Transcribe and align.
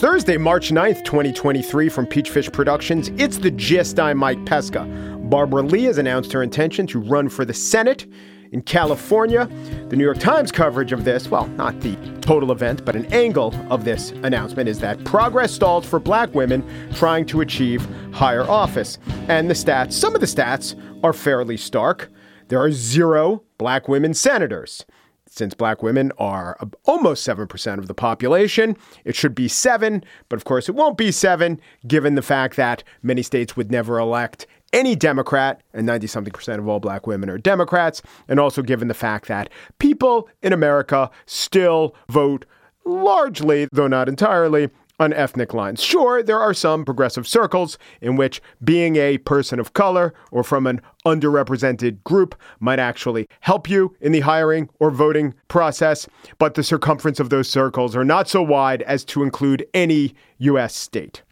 Thursday, 0.00 0.38
March 0.38 0.70
9th, 0.70 1.04
2023, 1.04 1.90
from 1.90 2.06
Peachfish 2.06 2.50
Productions. 2.50 3.08
It's 3.18 3.36
the 3.36 3.50
gist. 3.50 4.00
I'm 4.00 4.16
Mike 4.16 4.46
Pesca. 4.46 4.86
Barbara 5.24 5.60
Lee 5.60 5.84
has 5.84 5.98
announced 5.98 6.32
her 6.32 6.42
intention 6.42 6.86
to 6.86 6.98
run 6.98 7.28
for 7.28 7.44
the 7.44 7.52
Senate 7.52 8.06
in 8.50 8.62
California. 8.62 9.46
The 9.90 9.96
New 9.96 10.04
York 10.04 10.16
Times 10.16 10.50
coverage 10.50 10.92
of 10.92 11.04
this, 11.04 11.28
well, 11.28 11.48
not 11.48 11.78
the 11.82 11.96
total 12.22 12.50
event, 12.50 12.82
but 12.82 12.96
an 12.96 13.12
angle 13.12 13.54
of 13.68 13.84
this 13.84 14.12
announcement 14.22 14.70
is 14.70 14.78
that 14.78 15.04
progress 15.04 15.52
stalls 15.52 15.84
for 15.84 16.00
black 16.00 16.34
women 16.34 16.66
trying 16.94 17.26
to 17.26 17.42
achieve 17.42 17.86
higher 18.10 18.48
office. 18.48 18.96
And 19.28 19.50
the 19.50 19.54
stats, 19.54 19.92
some 19.92 20.14
of 20.14 20.22
the 20.22 20.26
stats 20.26 20.80
are 21.04 21.12
fairly 21.12 21.58
stark. 21.58 22.08
There 22.48 22.58
are 22.58 22.72
zero 22.72 23.42
black 23.58 23.86
women 23.86 24.14
senators. 24.14 24.86
Since 25.32 25.54
black 25.54 25.80
women 25.80 26.10
are 26.18 26.58
almost 26.84 27.26
7% 27.26 27.78
of 27.78 27.86
the 27.86 27.94
population, 27.94 28.76
it 29.04 29.14
should 29.14 29.34
be 29.34 29.46
seven, 29.46 30.02
but 30.28 30.36
of 30.36 30.44
course 30.44 30.68
it 30.68 30.74
won't 30.74 30.98
be 30.98 31.12
seven, 31.12 31.60
given 31.86 32.16
the 32.16 32.22
fact 32.22 32.56
that 32.56 32.82
many 33.02 33.22
states 33.22 33.56
would 33.56 33.70
never 33.70 34.00
elect 34.00 34.48
any 34.72 34.96
Democrat, 34.96 35.62
and 35.72 35.86
90 35.86 36.08
something 36.08 36.32
percent 36.32 36.58
of 36.58 36.68
all 36.68 36.80
black 36.80 37.06
women 37.06 37.30
are 37.30 37.38
Democrats, 37.38 38.02
and 38.28 38.40
also 38.40 38.60
given 38.60 38.88
the 38.88 38.94
fact 38.94 39.28
that 39.28 39.48
people 39.78 40.28
in 40.42 40.52
America 40.52 41.10
still 41.26 41.94
vote 42.08 42.44
largely, 42.84 43.68
though 43.72 43.88
not 43.88 44.08
entirely, 44.08 44.68
on 45.00 45.12
ethnic 45.14 45.54
lines. 45.54 45.82
Sure, 45.82 46.22
there 46.22 46.38
are 46.38 46.54
some 46.54 46.84
progressive 46.84 47.26
circles 47.26 47.78
in 48.00 48.16
which 48.16 48.40
being 48.62 48.96
a 48.96 49.18
person 49.18 49.58
of 49.58 49.72
color 49.72 50.14
or 50.30 50.44
from 50.44 50.66
an 50.66 50.80
underrepresented 51.06 52.04
group 52.04 52.34
might 52.60 52.78
actually 52.78 53.26
help 53.40 53.68
you 53.68 53.96
in 54.00 54.12
the 54.12 54.20
hiring 54.20 54.68
or 54.78 54.90
voting 54.90 55.34
process, 55.48 56.06
but 56.38 56.54
the 56.54 56.62
circumference 56.62 57.18
of 57.18 57.30
those 57.30 57.48
circles 57.48 57.96
are 57.96 58.04
not 58.04 58.28
so 58.28 58.42
wide 58.42 58.82
as 58.82 59.04
to 59.04 59.22
include 59.22 59.66
any 59.72 60.14
U.S. 60.38 60.76
state. 60.76 61.22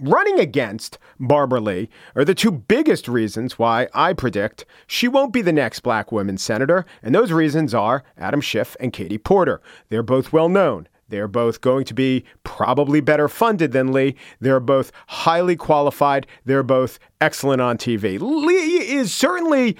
Running 0.00 0.38
against 0.38 0.96
Barbara 1.18 1.60
Lee 1.60 1.88
are 2.14 2.24
the 2.24 2.34
two 2.34 2.52
biggest 2.52 3.08
reasons 3.08 3.58
why 3.58 3.88
I 3.92 4.12
predict 4.12 4.64
she 4.86 5.08
won't 5.08 5.32
be 5.32 5.42
the 5.42 5.52
next 5.52 5.80
black 5.80 6.12
woman 6.12 6.38
senator, 6.38 6.86
and 7.02 7.14
those 7.14 7.32
reasons 7.32 7.74
are 7.74 8.04
Adam 8.16 8.40
Schiff 8.40 8.76
and 8.78 8.92
Katie 8.92 9.18
Porter. 9.18 9.60
They're 9.88 10.04
both 10.04 10.32
well 10.32 10.48
known 10.48 10.88
they're 11.08 11.28
both 11.28 11.60
going 11.60 11.84
to 11.86 11.94
be 11.94 12.24
probably 12.44 13.00
better 13.00 13.28
funded 13.28 13.72
than 13.72 13.92
Lee. 13.92 14.14
They're 14.40 14.60
both 14.60 14.92
highly 15.06 15.56
qualified. 15.56 16.26
They're 16.44 16.62
both 16.62 16.98
excellent 17.20 17.60
on 17.60 17.78
TV. 17.78 18.18
Lee 18.20 18.88
is 18.90 19.12
certainly 19.12 19.76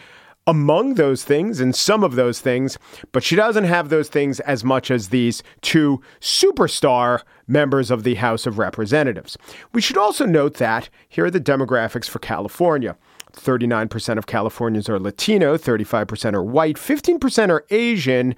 among 0.47 0.95
those 0.95 1.25
things 1.25 1.61
and 1.61 1.77
some 1.77 2.03
of 2.03 2.15
those 2.15 2.41
things, 2.41 2.79
but 3.13 3.23
she 3.23 3.37
doesn't 3.37 3.65
have 3.65 3.91
those 3.91 4.09
things 4.09 4.41
as 4.41 4.65
much 4.65 4.91
as 4.91 5.11
these 5.11 5.43
two 5.61 6.01
superstar 6.21 7.21
members 7.47 7.91
of 7.91 8.03
the 8.03 8.15
House 8.15 8.47
of 8.47 8.59
Representatives. 8.59 9.37
We 9.75 9.83
should 9.83 9.99
also 9.99 10.25
note 10.25 10.55
that 10.55 10.89
here 11.07 11.27
are 11.27 11.31
the 11.31 11.39
demographics 11.39 12.09
for 12.09 12.19
California. 12.19 12.97
39% 13.35 14.17
of 14.17 14.27
Californians 14.27 14.89
are 14.89 14.99
Latino, 14.99 15.59
35% 15.59 16.33
are 16.33 16.43
white, 16.43 16.77
15% 16.77 17.51
are 17.51 17.67
Asian, 17.69 18.35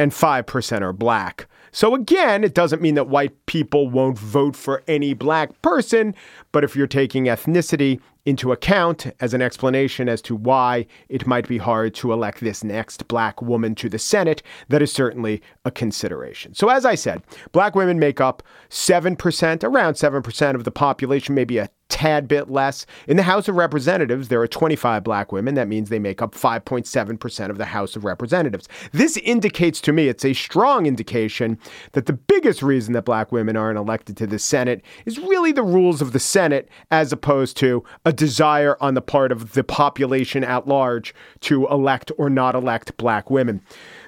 and 0.00 0.10
5% 0.10 0.82
are 0.82 0.92
black. 0.92 1.46
So 1.72 1.94
again, 1.94 2.44
it 2.44 2.54
doesn't 2.54 2.82
mean 2.82 2.94
that 2.96 3.08
white 3.08 3.46
people 3.46 3.88
won't 3.88 4.18
vote 4.18 4.54
for 4.54 4.82
any 4.86 5.14
black 5.14 5.60
person, 5.62 6.14
but 6.52 6.64
if 6.64 6.76
you're 6.76 6.86
taking 6.86 7.24
ethnicity 7.24 7.98
into 8.24 8.52
account 8.52 9.06
as 9.20 9.34
an 9.34 9.42
explanation 9.42 10.08
as 10.08 10.22
to 10.22 10.36
why 10.36 10.86
it 11.08 11.26
might 11.26 11.48
be 11.48 11.58
hard 11.58 11.94
to 11.94 12.12
elect 12.12 12.40
this 12.40 12.62
next 12.62 13.08
black 13.08 13.42
woman 13.42 13.74
to 13.74 13.88
the 13.88 13.98
Senate, 13.98 14.42
that 14.68 14.82
is 14.82 14.92
certainly 14.92 15.42
a 15.64 15.70
consideration. 15.70 16.54
So, 16.54 16.68
as 16.68 16.84
I 16.84 16.94
said, 16.94 17.22
black 17.52 17.74
women 17.74 17.98
make 17.98 18.20
up 18.20 18.42
7%, 18.70 19.64
around 19.64 19.94
7% 19.94 20.54
of 20.54 20.64
the 20.64 20.70
population, 20.70 21.34
maybe 21.34 21.58
a 21.58 21.70
tad 21.92 22.26
bit 22.26 22.50
less. 22.50 22.86
In 23.06 23.18
the 23.18 23.22
House 23.22 23.48
of 23.48 23.54
Representatives, 23.54 24.28
there 24.28 24.40
are 24.40 24.48
25 24.48 25.04
black 25.04 25.30
women. 25.30 25.54
That 25.54 25.68
means 25.68 25.90
they 25.90 25.98
make 25.98 26.22
up 26.22 26.34
5.7% 26.34 27.50
of 27.50 27.58
the 27.58 27.66
House 27.66 27.96
of 27.96 28.04
Representatives. 28.04 28.66
This 28.92 29.18
indicates 29.18 29.78
to 29.82 29.92
me, 29.92 30.08
it's 30.08 30.24
a 30.24 30.32
strong 30.32 30.86
indication 30.86 31.58
that 31.92 32.06
the 32.06 32.14
biggest 32.14 32.62
reason 32.62 32.94
that 32.94 33.04
black 33.04 33.30
women 33.30 33.56
aren't 33.56 33.78
elected 33.78 34.16
to 34.16 34.26
the 34.26 34.38
Senate 34.38 34.82
is 35.04 35.18
really 35.18 35.52
the 35.52 35.62
rules 35.62 36.00
of 36.00 36.12
the 36.12 36.18
Senate, 36.18 36.70
as 36.90 37.12
opposed 37.12 37.58
to 37.58 37.84
a 38.06 38.12
desire 38.12 38.78
on 38.80 38.94
the 38.94 39.02
part 39.02 39.30
of 39.30 39.52
the 39.52 39.62
population 39.62 40.42
at 40.42 40.66
large 40.66 41.14
to 41.40 41.68
elect 41.68 42.10
or 42.16 42.30
not 42.30 42.54
elect 42.54 42.96
black 42.96 43.30
women. 43.30 43.60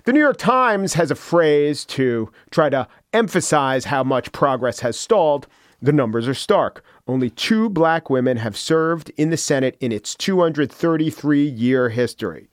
The 0.05 0.12
New 0.15 0.21
York 0.21 0.39
Times 0.39 0.94
has 0.94 1.11
a 1.11 1.15
phrase 1.15 1.84
to 1.87 2.31
try 2.50 2.71
to 2.71 2.89
emphasize 3.12 3.84
how 3.84 4.03
much 4.03 4.33
progress 4.33 4.81
has 4.81 4.99
stalled. 4.99 5.47
The 5.83 5.93
numbers 5.93 6.27
are 6.27 6.34
stark. 6.34 6.83
Only 7.07 7.29
two 7.29 7.69
black 7.69 8.09
women 8.09 8.39
have 8.39 8.57
served 8.57 9.11
in 9.19 9.29
the 9.29 9.37
Senate 9.37 9.77
in 9.79 9.93
its 9.93 10.15
233 10.15 11.47
year 11.47 11.91
history. 11.91 12.49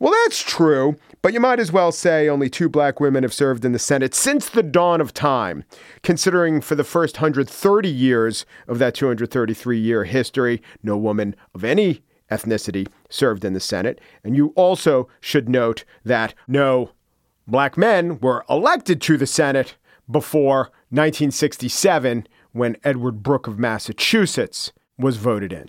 Well, 0.00 0.12
that's 0.24 0.42
true, 0.42 0.96
but 1.22 1.32
you 1.32 1.38
might 1.38 1.60
as 1.60 1.70
well 1.70 1.92
say 1.92 2.28
only 2.28 2.50
two 2.50 2.68
black 2.68 2.98
women 2.98 3.22
have 3.22 3.32
served 3.32 3.64
in 3.64 3.70
the 3.70 3.78
Senate 3.78 4.12
since 4.12 4.48
the 4.48 4.64
dawn 4.64 5.00
of 5.00 5.14
time, 5.14 5.62
considering 6.02 6.60
for 6.60 6.74
the 6.74 6.82
first 6.82 7.18
130 7.18 7.88
years 7.88 8.44
of 8.66 8.80
that 8.80 8.96
233 8.96 9.78
year 9.78 10.02
history, 10.02 10.60
no 10.82 10.96
woman 10.96 11.36
of 11.54 11.62
any 11.62 12.02
ethnicity 12.28 12.88
served 13.08 13.44
in 13.44 13.52
the 13.52 13.60
Senate. 13.60 14.00
And 14.24 14.34
you 14.34 14.48
also 14.56 15.08
should 15.20 15.48
note 15.48 15.84
that 16.04 16.34
no 16.48 16.90
black 17.46 17.76
men 17.76 18.18
were 18.18 18.44
elected 18.50 19.00
to 19.02 19.16
the 19.16 19.26
Senate 19.28 19.76
before 20.10 20.72
1967 20.90 22.26
when 22.52 22.76
Edward 22.84 23.22
Brooke 23.22 23.46
of 23.46 23.58
Massachusetts 23.58 24.72
was 24.98 25.16
voted 25.16 25.52
in. 25.52 25.68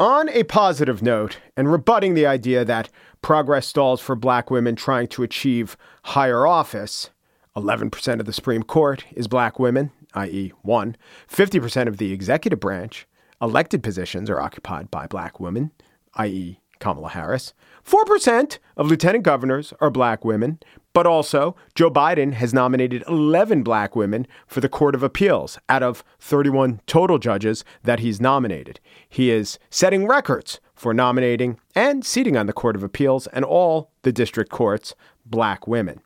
On 0.00 0.28
a 0.30 0.42
positive 0.44 1.02
note, 1.02 1.38
and 1.56 1.70
rebutting 1.70 2.14
the 2.14 2.26
idea 2.26 2.64
that 2.64 2.88
progress 3.20 3.66
stalls 3.66 4.00
for 4.00 4.16
black 4.16 4.50
women 4.50 4.74
trying 4.74 5.06
to 5.08 5.22
achieve 5.22 5.76
higher 6.04 6.46
office, 6.46 7.10
11% 7.56 8.18
of 8.18 8.26
the 8.26 8.32
Supreme 8.32 8.62
Court 8.62 9.04
is 9.12 9.28
black 9.28 9.58
women, 9.58 9.92
i.e., 10.14 10.52
one. 10.62 10.96
50% 11.30 11.86
of 11.86 11.98
the 11.98 12.12
executive 12.12 12.58
branch, 12.58 13.06
elected 13.40 13.82
positions 13.82 14.30
are 14.30 14.40
occupied 14.40 14.90
by 14.90 15.06
black 15.06 15.38
women, 15.38 15.70
i.e., 16.14 16.58
Kamala 16.82 17.10
Harris. 17.10 17.54
4% 17.86 18.58
of 18.76 18.88
lieutenant 18.88 19.24
governors 19.24 19.72
are 19.80 19.90
black 19.90 20.24
women, 20.24 20.58
but 20.92 21.06
also 21.06 21.54
Joe 21.74 21.90
Biden 21.90 22.32
has 22.34 22.52
nominated 22.52 23.04
11 23.08 23.62
black 23.62 23.94
women 23.94 24.26
for 24.46 24.60
the 24.60 24.68
Court 24.68 24.94
of 24.94 25.02
Appeals 25.02 25.58
out 25.68 25.82
of 25.82 26.04
31 26.18 26.80
total 26.86 27.18
judges 27.18 27.64
that 27.84 28.00
he's 28.00 28.20
nominated. 28.20 28.80
He 29.08 29.30
is 29.30 29.58
setting 29.70 30.06
records 30.06 30.60
for 30.74 30.92
nominating 30.92 31.58
and 31.74 32.04
seating 32.04 32.36
on 32.36 32.46
the 32.46 32.52
Court 32.52 32.74
of 32.74 32.82
Appeals 32.82 33.28
and 33.28 33.44
all 33.44 33.90
the 34.02 34.12
district 34.12 34.50
courts 34.50 34.94
black 35.24 35.66
women. 35.68 36.00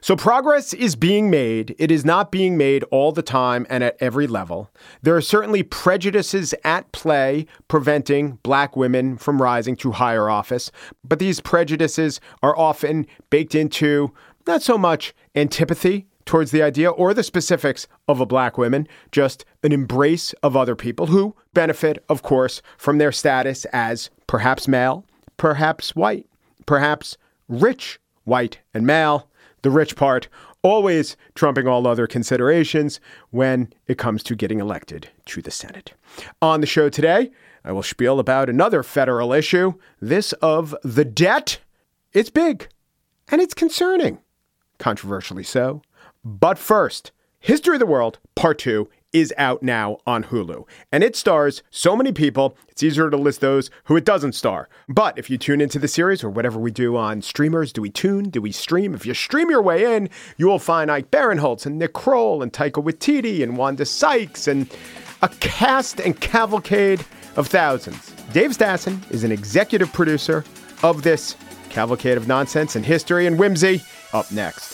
So 0.00 0.16
progress 0.16 0.72
is 0.72 0.96
being 0.96 1.30
made. 1.30 1.74
It 1.78 1.90
is 1.90 2.04
not 2.04 2.30
being 2.30 2.56
made 2.56 2.84
all 2.84 3.12
the 3.12 3.22
time 3.22 3.66
and 3.70 3.82
at 3.82 3.96
every 4.00 4.26
level. 4.26 4.70
There 5.02 5.16
are 5.16 5.20
certainly 5.20 5.62
prejudices 5.62 6.54
at 6.64 6.90
play 6.92 7.46
preventing 7.68 8.38
black 8.42 8.76
women 8.76 9.16
from 9.16 9.40
rising 9.40 9.76
to 9.76 9.92
higher 9.92 10.28
office, 10.28 10.70
but 11.02 11.18
these 11.18 11.40
prejudices 11.40 12.20
are 12.42 12.56
often 12.56 13.06
baked 13.30 13.54
into 13.54 14.12
not 14.46 14.62
so 14.62 14.76
much 14.76 15.14
antipathy 15.34 16.06
towards 16.24 16.50
the 16.50 16.62
idea 16.62 16.90
or 16.90 17.12
the 17.12 17.22
specifics 17.22 17.86
of 18.08 18.20
a 18.20 18.26
black 18.26 18.56
woman, 18.56 18.88
just 19.12 19.44
an 19.62 19.72
embrace 19.72 20.32
of 20.42 20.56
other 20.56 20.74
people 20.74 21.06
who 21.06 21.34
benefit, 21.52 22.02
of 22.08 22.22
course, 22.22 22.62
from 22.78 22.98
their 22.98 23.12
status 23.12 23.64
as 23.66 24.10
perhaps 24.26 24.66
male, 24.66 25.04
perhaps 25.36 25.94
white, 25.94 26.26
perhaps 26.66 27.16
rich, 27.48 28.00
white, 28.24 28.58
and 28.72 28.86
male. 28.86 29.28
The 29.64 29.70
rich 29.70 29.96
part 29.96 30.28
always 30.60 31.16
trumping 31.34 31.66
all 31.66 31.86
other 31.86 32.06
considerations 32.06 33.00
when 33.30 33.72
it 33.86 33.96
comes 33.96 34.22
to 34.24 34.36
getting 34.36 34.60
elected 34.60 35.08
to 35.24 35.40
the 35.40 35.50
Senate. 35.50 35.94
On 36.42 36.60
the 36.60 36.66
show 36.66 36.90
today, 36.90 37.30
I 37.64 37.72
will 37.72 37.82
spiel 37.82 38.20
about 38.20 38.50
another 38.50 38.82
federal 38.82 39.32
issue, 39.32 39.72
this 40.02 40.34
of 40.34 40.76
the 40.84 41.06
debt. 41.06 41.60
It's 42.12 42.28
big 42.28 42.68
and 43.28 43.40
it's 43.40 43.54
concerning, 43.54 44.18
controversially 44.76 45.44
so. 45.44 45.80
But 46.22 46.58
first, 46.58 47.10
History 47.40 47.76
of 47.76 47.80
the 47.80 47.86
World, 47.86 48.18
Part 48.34 48.58
2 48.58 48.86
is 49.14 49.32
out 49.38 49.62
now 49.62 49.98
on 50.06 50.24
Hulu. 50.24 50.66
And 50.92 51.02
it 51.02 51.16
stars 51.16 51.62
so 51.70 51.96
many 51.96 52.12
people, 52.12 52.56
it's 52.68 52.82
easier 52.82 53.08
to 53.08 53.16
list 53.16 53.40
those 53.40 53.70
who 53.84 53.96
it 53.96 54.04
doesn't 54.04 54.32
star. 54.32 54.68
But 54.88 55.16
if 55.16 55.30
you 55.30 55.38
tune 55.38 55.60
into 55.60 55.78
the 55.78 55.88
series 55.88 56.24
or 56.24 56.28
whatever 56.28 56.58
we 56.58 56.72
do 56.72 56.96
on 56.96 57.22
streamers, 57.22 57.72
do 57.72 57.80
we 57.80 57.90
tune? 57.90 58.28
Do 58.28 58.42
we 58.42 58.50
stream? 58.50 58.92
If 58.92 59.06
you 59.06 59.14
stream 59.14 59.48
your 59.48 59.62
way 59.62 59.96
in, 59.96 60.10
you 60.36 60.48
will 60.48 60.58
find 60.58 60.90
Ike 60.90 61.12
Barinholtz 61.12 61.64
and 61.64 61.78
Nick 61.78 61.92
Kroll 61.92 62.42
and 62.42 62.52
Taika 62.52 62.82
Waititi 62.82 63.42
and 63.42 63.56
Wanda 63.56 63.86
Sykes 63.86 64.48
and 64.48 64.68
a 65.22 65.28
cast 65.28 66.00
and 66.00 66.20
cavalcade 66.20 67.04
of 67.36 67.46
thousands. 67.46 68.10
Dave 68.32 68.50
Stassen 68.50 69.08
is 69.12 69.22
an 69.22 69.30
executive 69.30 69.92
producer 69.92 70.44
of 70.82 71.02
this 71.02 71.36
cavalcade 71.70 72.16
of 72.16 72.26
nonsense 72.26 72.74
and 72.74 72.84
history 72.84 73.26
and 73.26 73.38
whimsy. 73.38 73.80
Up 74.12 74.30
next. 74.32 74.73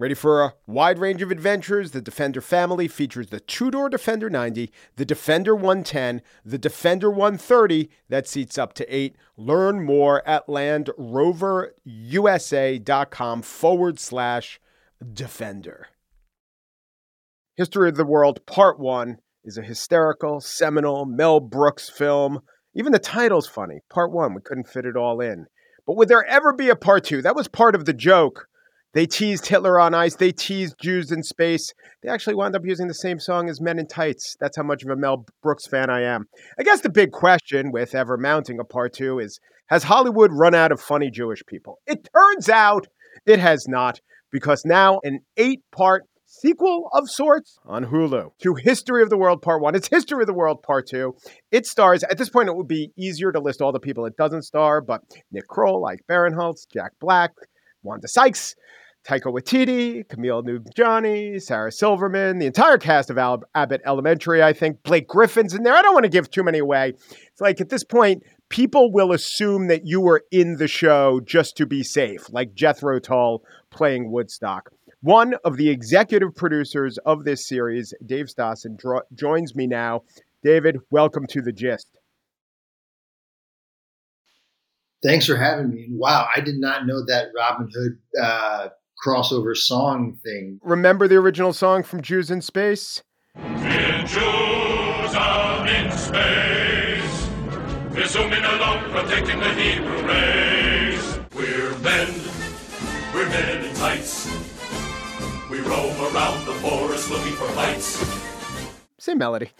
Ready 0.00 0.14
for 0.14 0.42
a 0.42 0.54
wide 0.66 0.98
range 0.98 1.20
of 1.20 1.30
adventures? 1.30 1.90
The 1.90 2.00
Defender 2.00 2.40
family 2.40 2.88
features 2.88 3.26
the 3.26 3.38
two 3.38 3.70
door 3.70 3.90
Defender 3.90 4.30
90, 4.30 4.72
the 4.96 5.04
Defender 5.04 5.54
110, 5.54 6.22
the 6.42 6.56
Defender 6.56 7.10
130 7.10 7.90
that 8.08 8.26
seats 8.26 8.56
up 8.56 8.72
to 8.72 8.86
eight. 8.88 9.14
Learn 9.36 9.84
more 9.84 10.26
at 10.26 10.46
landroverusa.com 10.46 13.42
forward 13.42 14.00
slash 14.00 14.58
Defender. 15.12 15.88
History 17.56 17.90
of 17.90 17.96
the 17.96 18.06
World 18.06 18.46
Part 18.46 18.80
1 18.80 19.18
is 19.44 19.58
a 19.58 19.62
hysterical, 19.62 20.40
seminal 20.40 21.04
Mel 21.04 21.40
Brooks 21.40 21.90
film. 21.90 22.40
Even 22.74 22.92
the 22.92 22.98
title's 22.98 23.48
funny. 23.48 23.80
Part 23.90 24.12
1, 24.12 24.32
we 24.32 24.40
couldn't 24.40 24.66
fit 24.66 24.86
it 24.86 24.96
all 24.96 25.20
in. 25.20 25.44
But 25.86 25.98
would 25.98 26.08
there 26.08 26.24
ever 26.24 26.54
be 26.54 26.70
a 26.70 26.76
part 26.76 27.04
2? 27.04 27.20
That 27.20 27.36
was 27.36 27.48
part 27.48 27.74
of 27.74 27.84
the 27.84 27.92
joke 27.92 28.46
they 28.92 29.06
teased 29.06 29.46
Hitler 29.46 29.78
on 29.78 29.94
Ice. 29.94 30.16
They 30.16 30.32
teased 30.32 30.76
Jews 30.80 31.12
in 31.12 31.22
Space. 31.22 31.72
They 32.02 32.08
actually 32.08 32.34
wound 32.34 32.56
up 32.56 32.64
using 32.64 32.88
the 32.88 32.94
same 32.94 33.20
song 33.20 33.48
as 33.48 33.60
Men 33.60 33.78
in 33.78 33.86
Tights. 33.86 34.36
That's 34.40 34.56
how 34.56 34.64
much 34.64 34.82
of 34.82 34.90
a 34.90 34.96
Mel 34.96 35.24
Brooks 35.42 35.66
fan 35.66 35.90
I 35.90 36.02
am. 36.02 36.26
I 36.58 36.64
guess 36.64 36.80
the 36.80 36.90
big 36.90 37.12
question 37.12 37.70
with 37.70 37.94
ever 37.94 38.16
mounting 38.16 38.58
a 38.58 38.64
part 38.64 38.92
two 38.94 39.18
is 39.18 39.38
Has 39.66 39.84
Hollywood 39.84 40.32
run 40.32 40.54
out 40.54 40.72
of 40.72 40.80
funny 40.80 41.10
Jewish 41.10 41.44
people? 41.46 41.78
It 41.86 42.08
turns 42.14 42.48
out 42.48 42.88
it 43.26 43.38
has 43.38 43.68
not, 43.68 44.00
because 44.32 44.64
now 44.64 44.98
an 45.04 45.20
eight 45.36 45.62
part 45.70 46.04
sequel 46.26 46.88
of 46.92 47.10
sorts 47.10 47.58
on 47.66 47.86
Hulu 47.86 48.30
to 48.42 48.54
History 48.54 49.02
of 49.02 49.10
the 49.10 49.18
World 49.18 49.42
Part 49.42 49.62
1. 49.62 49.74
It's 49.74 49.88
History 49.88 50.22
of 50.22 50.26
the 50.26 50.34
World 50.34 50.62
Part 50.62 50.86
2. 50.88 51.14
It 51.50 51.66
stars, 51.66 52.02
at 52.04 52.18
this 52.18 52.30
point, 52.30 52.48
it 52.48 52.56
would 52.56 52.68
be 52.68 52.92
easier 52.96 53.32
to 53.32 53.40
list 53.40 53.60
all 53.60 53.72
the 53.72 53.80
people 53.80 54.06
it 54.06 54.16
doesn't 54.16 54.42
star, 54.42 54.80
but 54.80 55.02
Nick 55.32 55.48
Kroll, 55.48 55.84
Ike 55.86 56.04
Barinholtz, 56.08 56.66
Jack 56.72 56.92
Black, 57.00 57.32
Wanda 57.82 58.08
Sykes, 58.08 58.54
Taika 59.06 59.32
Waititi, 59.32 60.06
Kumail 60.06 60.44
Nanjiani, 60.44 61.40
Sarah 61.40 61.72
Silverman, 61.72 62.38
the 62.38 62.46
entire 62.46 62.78
cast 62.78 63.10
of 63.10 63.18
Al- 63.18 63.42
Abbott 63.54 63.80
Elementary, 63.86 64.42
I 64.42 64.52
think. 64.52 64.82
Blake 64.82 65.08
Griffin's 65.08 65.54
in 65.54 65.62
there. 65.62 65.74
I 65.74 65.82
don't 65.82 65.94
want 65.94 66.04
to 66.04 66.10
give 66.10 66.30
too 66.30 66.42
many 66.42 66.58
away. 66.58 66.90
It's 66.90 67.40
like 67.40 67.60
at 67.60 67.70
this 67.70 67.82
point, 67.82 68.22
people 68.50 68.92
will 68.92 69.12
assume 69.12 69.68
that 69.68 69.86
you 69.86 70.00
were 70.00 70.22
in 70.30 70.56
the 70.56 70.68
show 70.68 71.20
just 71.20 71.56
to 71.56 71.66
be 71.66 71.82
safe, 71.82 72.30
like 72.30 72.54
Jethro 72.54 72.98
Tull 72.98 73.42
playing 73.70 74.10
Woodstock. 74.12 74.70
One 75.02 75.34
of 75.44 75.56
the 75.56 75.70
executive 75.70 76.34
producers 76.36 76.98
of 77.06 77.24
this 77.24 77.48
series, 77.48 77.94
Dave 78.04 78.26
Stassen, 78.26 78.76
dro- 78.76 79.00
joins 79.14 79.54
me 79.54 79.66
now. 79.66 80.02
David, 80.44 80.78
welcome 80.90 81.26
to 81.28 81.40
the 81.40 81.52
gist. 81.52 81.88
Thanks 85.02 85.24
for 85.24 85.36
having 85.36 85.70
me. 85.70 85.88
Wow, 85.90 86.28
I 86.34 86.40
did 86.40 86.56
not 86.56 86.86
know 86.86 87.02
that 87.06 87.28
Robin 87.34 87.70
Hood 87.74 87.98
uh, 88.22 88.68
crossover 89.04 89.56
song 89.56 90.18
thing. 90.22 90.60
Remember 90.62 91.08
the 91.08 91.16
original 91.16 91.52
song 91.52 91.82
from 91.82 92.02
Jews 92.02 92.30
in 92.30 92.42
Space? 92.42 93.02
We're 93.34 94.04
Jews 94.06 95.14
out 95.14 95.68
in 95.68 95.90
space, 95.92 97.28
we're 97.90 98.06
zooming 98.06 98.44
along, 98.44 98.90
protecting 98.90 99.38
the 99.38 99.52
Hebrew 99.54 100.06
race. 100.06 101.18
We're 101.34 101.78
men, 101.78 102.08
we're 103.14 103.28
men 103.28 103.64
in 103.64 103.74
tights. 103.76 104.26
We 105.50 105.60
roam 105.60 105.96
around 106.14 106.44
the 106.46 106.54
forest 106.54 107.10
looking 107.10 107.32
for 107.32 107.48
fights. 107.48 108.04
Same 108.98 109.18
melody. 109.18 109.50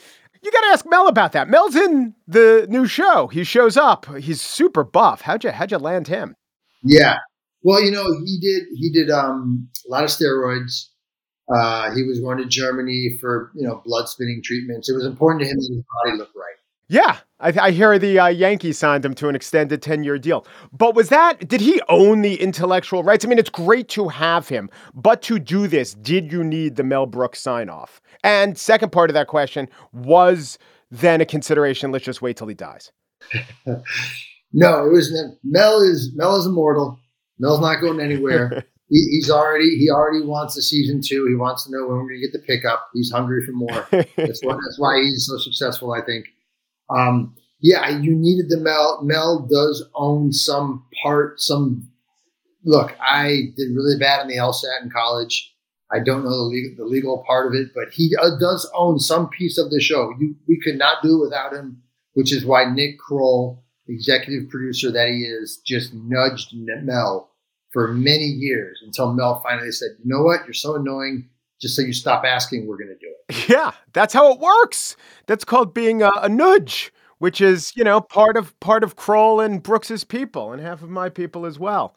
You 0.42 0.50
got 0.50 0.60
to 0.60 0.68
ask 0.68 0.86
Mel 0.88 1.06
about 1.06 1.32
that. 1.32 1.48
Mel's 1.48 1.76
in 1.76 2.14
the 2.26 2.66
new 2.68 2.86
show. 2.86 3.26
He 3.28 3.44
shows 3.44 3.76
up. 3.76 4.06
He's 4.16 4.40
super 4.40 4.84
buff. 4.84 5.20
How'd 5.22 5.44
you 5.44 5.50
how'd 5.50 5.70
you 5.70 5.78
land 5.78 6.08
him? 6.08 6.34
Yeah, 6.82 7.18
well, 7.62 7.82
you 7.82 7.90
know, 7.90 8.06
he 8.24 8.38
did 8.40 8.64
he 8.74 8.90
did 8.90 9.10
um, 9.10 9.68
a 9.86 9.90
lot 9.90 10.04
of 10.04 10.10
steroids. 10.10 10.86
Uh, 11.52 11.92
he 11.94 12.04
was 12.04 12.20
going 12.20 12.38
to 12.38 12.46
Germany 12.46 13.18
for 13.20 13.50
you 13.54 13.66
know 13.66 13.82
blood 13.84 14.08
spinning 14.08 14.40
treatments. 14.44 14.88
It 14.88 14.94
was 14.94 15.04
important 15.04 15.42
to 15.42 15.48
him 15.48 15.56
that 15.56 15.68
his 15.68 15.84
body 16.04 16.18
looked 16.18 16.36
right. 16.36 16.54
Yeah, 16.88 17.18
I, 17.38 17.68
I 17.68 17.70
hear 17.70 17.98
the 18.00 18.18
uh, 18.18 18.26
Yankees 18.26 18.76
signed 18.76 19.04
him 19.04 19.14
to 19.14 19.28
an 19.28 19.36
extended 19.36 19.82
ten 19.82 20.02
year 20.02 20.18
deal. 20.18 20.46
But 20.72 20.94
was 20.94 21.08
that 21.10 21.48
did 21.48 21.60
he 21.60 21.80
own 21.88 22.22
the 22.22 22.40
intellectual 22.40 23.04
rights? 23.04 23.24
I 23.24 23.28
mean, 23.28 23.38
it's 23.38 23.50
great 23.50 23.88
to 23.90 24.08
have 24.08 24.48
him, 24.48 24.70
but 24.94 25.22
to 25.22 25.38
do 25.38 25.66
this, 25.66 25.94
did 25.94 26.32
you 26.32 26.42
need 26.42 26.76
the 26.76 26.84
Mel 26.84 27.06
Brooks 27.06 27.40
sign 27.40 27.68
off? 27.68 28.00
And 28.24 28.56
second 28.56 28.90
part 28.90 29.10
of 29.10 29.14
that 29.14 29.26
question 29.26 29.68
was 29.92 30.58
then 30.90 31.20
a 31.20 31.26
consideration. 31.26 31.92
Let's 31.92 32.04
just 32.04 32.22
wait 32.22 32.36
till 32.36 32.48
he 32.48 32.54
dies. 32.54 32.90
no, 34.52 34.84
it 34.86 34.92
was 34.92 35.12
Mel 35.44 35.80
is 35.82 36.12
Mel 36.14 36.36
is 36.36 36.46
immortal. 36.46 36.98
Mel's 37.40 37.60
not 37.60 37.80
going 37.80 38.00
anywhere. 38.00 38.64
he, 38.88 39.08
he's 39.10 39.30
already 39.30 39.76
he 39.78 39.90
already 39.90 40.24
wants 40.24 40.56
a 40.56 40.62
season 40.62 41.00
two. 41.02 41.26
He 41.26 41.34
wants 41.34 41.64
to 41.64 41.72
know 41.72 41.86
when 41.86 41.96
we're 41.96 42.08
going 42.08 42.20
to 42.20 42.26
get 42.28 42.32
the 42.32 42.46
pickup. 42.46 42.88
He's 42.92 43.10
hungry 43.10 43.44
for 43.44 43.52
more. 43.52 43.88
that's 43.90 44.44
why 44.44 44.54
that's 44.54 44.78
why 44.78 45.00
he's 45.00 45.26
so 45.26 45.38
successful. 45.38 45.92
I 45.92 46.04
think. 46.04 46.26
Um, 46.90 47.34
yeah, 47.60 47.88
you 47.88 48.14
needed 48.14 48.48
the 48.48 48.58
Mel. 48.58 49.00
Mel 49.02 49.46
does 49.50 49.88
own 49.94 50.32
some 50.32 50.84
part. 51.02 51.40
Some 51.40 51.90
look, 52.64 52.94
I 53.00 53.52
did 53.56 53.74
really 53.74 53.98
bad 53.98 54.22
in 54.22 54.28
the 54.28 54.36
LSAT 54.36 54.82
in 54.82 54.90
college. 54.90 55.54
I 55.92 55.98
don't 55.98 56.22
know 56.22 56.30
the 56.30 56.44
legal, 56.44 56.76
the 56.76 56.90
legal 56.90 57.24
part 57.26 57.48
of 57.48 57.54
it, 57.54 57.72
but 57.74 57.92
he 57.92 58.14
uh, 58.20 58.38
does 58.38 58.70
own 58.74 58.98
some 58.98 59.28
piece 59.28 59.58
of 59.58 59.70
the 59.70 59.80
show. 59.80 60.14
You, 60.18 60.36
we 60.46 60.60
could 60.62 60.78
not 60.78 61.02
do 61.02 61.16
it 61.16 61.24
without 61.24 61.52
him, 61.52 61.82
which 62.12 62.32
is 62.32 62.44
why 62.44 62.64
Nick 62.64 62.98
Kroll 62.98 63.64
executive 63.88 64.48
producer 64.48 64.90
that 64.92 65.08
he 65.08 65.22
is, 65.22 65.60
just 65.66 65.92
nudged 65.94 66.54
Mel 66.54 67.29
for 67.72 67.92
many 67.92 68.24
years 68.24 68.80
until 68.84 69.12
Mel 69.12 69.40
finally 69.42 69.72
said, 69.72 69.90
"You 70.02 70.12
know 70.12 70.22
what? 70.22 70.44
You're 70.44 70.54
so 70.54 70.76
annoying. 70.76 71.28
Just 71.60 71.76
so 71.76 71.82
you 71.82 71.92
stop 71.92 72.24
asking, 72.24 72.66
we're 72.66 72.78
going 72.78 72.88
to 72.88 72.94
do 72.94 73.12
it." 73.28 73.48
Yeah, 73.48 73.72
that's 73.92 74.14
how 74.14 74.32
it 74.32 74.40
works. 74.40 74.96
That's 75.26 75.44
called 75.44 75.74
being 75.74 76.02
a, 76.02 76.10
a 76.22 76.28
nudge 76.28 76.92
which 77.20 77.40
is 77.40 77.76
you 77.76 77.84
know 77.84 78.00
part 78.00 78.36
of 78.36 78.58
part 78.60 78.82
of 78.82 78.96
Kroll 78.96 79.40
and 79.40 79.62
Brooks's 79.62 80.02
people 80.04 80.52
and 80.52 80.60
half 80.60 80.82
of 80.82 80.90
my 80.90 81.08
people 81.08 81.46
as 81.46 81.58
well. 81.58 81.94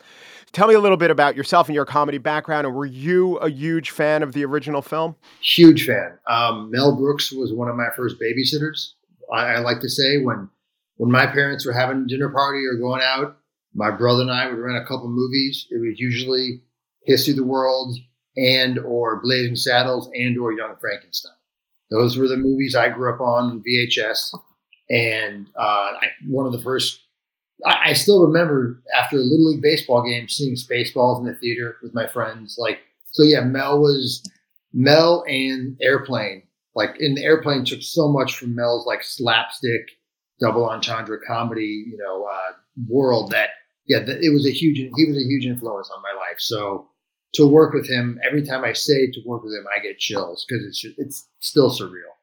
Tell 0.52 0.68
me 0.68 0.76
a 0.76 0.80
little 0.80 0.98
bit 0.98 1.10
about 1.10 1.36
yourself 1.36 1.68
and 1.68 1.74
your 1.74 1.86
comedy 1.86 2.20
background. 2.20 2.68
And 2.68 2.76
were 2.76 2.86
you 2.86 3.38
a 3.38 3.50
huge 3.50 3.90
fan 3.90 4.22
of 4.22 4.34
the 4.34 4.46
original 4.46 4.84
film? 4.84 5.16
Huge 5.42 5.88
fan. 5.88 6.20
Um, 6.28 6.70
Mel 6.70 6.96
Brooks 6.96 7.32
was 7.32 7.52
one 7.52 7.70
of 7.70 7.76
my 7.76 7.88
first 7.96 8.18
babysitters. 8.22 8.92
I, 9.34 9.56
I 9.56 9.60
like 9.60 9.80
to 9.80 9.90
say 9.90 10.18
when 10.18 10.50
when 10.98 11.10
my 11.10 11.26
parents 11.26 11.66
were 11.66 11.74
having 11.74 12.04
a 12.04 12.06
dinner 12.06 12.30
party 12.30 12.64
or 12.66 12.76
going 12.76 13.02
out, 13.02 13.38
my 13.74 13.92
brother 13.92 14.22
and 14.22 14.32
I 14.32 14.48
would 14.48 14.60
rent 14.60 14.78
a 14.78 14.88
couple 14.88 15.10
movies. 15.10 15.68
It 15.72 15.78
was 15.78 16.00
usually 16.00 16.62
History 17.06 17.32
of 17.32 17.38
the 17.38 17.44
World 17.44 17.98
and 18.36 18.80
or 18.80 19.22
Blazing 19.22 19.56
Saddles 19.56 20.10
and 20.14 20.38
or 20.38 20.54
Young 20.54 20.76
Frankenstein. 20.80 21.34
Those 21.90 22.18
were 22.18 22.28
the 22.28 22.38
movies 22.38 22.76
I 22.76 22.90
grew 22.90 23.14
up 23.14 23.22
on 23.22 23.64
VHS. 23.68 24.36
And 24.90 25.48
uh, 25.56 25.94
I, 26.02 26.08
one 26.28 26.46
of 26.46 26.52
the 26.52 26.62
first, 26.62 27.02
I, 27.66 27.90
I, 27.90 27.94
still 27.94 28.26
remember 28.26 28.82
after 28.98 29.18
a 29.18 29.22
little 29.22 29.52
league 29.52 29.62
baseball 29.62 30.04
game, 30.04 30.28
seeing 30.28 30.56
Spaceballs 30.56 31.20
in 31.20 31.26
the 31.26 31.36
theater 31.36 31.78
with 31.82 31.94
my 31.94 32.08
friends. 32.08 32.58
Like, 32.58 32.80
so 33.12 33.24
yeah, 33.24 33.42
Mel 33.42 33.80
was 33.80 34.24
Mel 34.74 35.24
and 35.28 35.78
Airplane. 35.82 36.44
Like, 36.76 36.96
in 37.00 37.16
the 37.16 37.24
Airplane 37.24 37.64
took 37.64 37.82
so 37.82 38.12
much 38.12 38.38
from 38.38 38.56
Mel's 38.56 38.86
like 38.86 39.04
slapstick, 39.04 39.92
double 40.40 40.68
entendre 40.68 41.20
comedy, 41.26 41.86
you 41.88 41.98
know, 41.98 42.26
uh, 42.26 42.54
world 42.88 43.32
that 43.32 43.50
yeah, 43.88 44.00
it 44.08 44.34
was 44.34 44.46
a 44.46 44.52
huge. 44.52 44.78
He 44.78 45.06
was 45.06 45.18
a 45.18 45.28
huge 45.28 45.46
influence 45.46 45.90
on 45.96 46.02
my 46.02 46.18
life. 46.18 46.40
So 46.40 46.88
to 47.34 47.48
work 47.48 47.74
with 47.74 47.90
him, 47.90 48.20
every 48.26 48.44
time 48.44 48.64
I 48.64 48.74
say 48.74 49.08
to 49.12 49.22
work 49.26 49.44
with 49.44 49.54
him, 49.54 49.66
I 49.76 49.82
get 49.82 50.00
chills 50.00 50.46
because 50.48 50.66
it's 50.66 50.86
it's 50.98 51.28
still 51.40 51.70
surreal. 51.70 52.14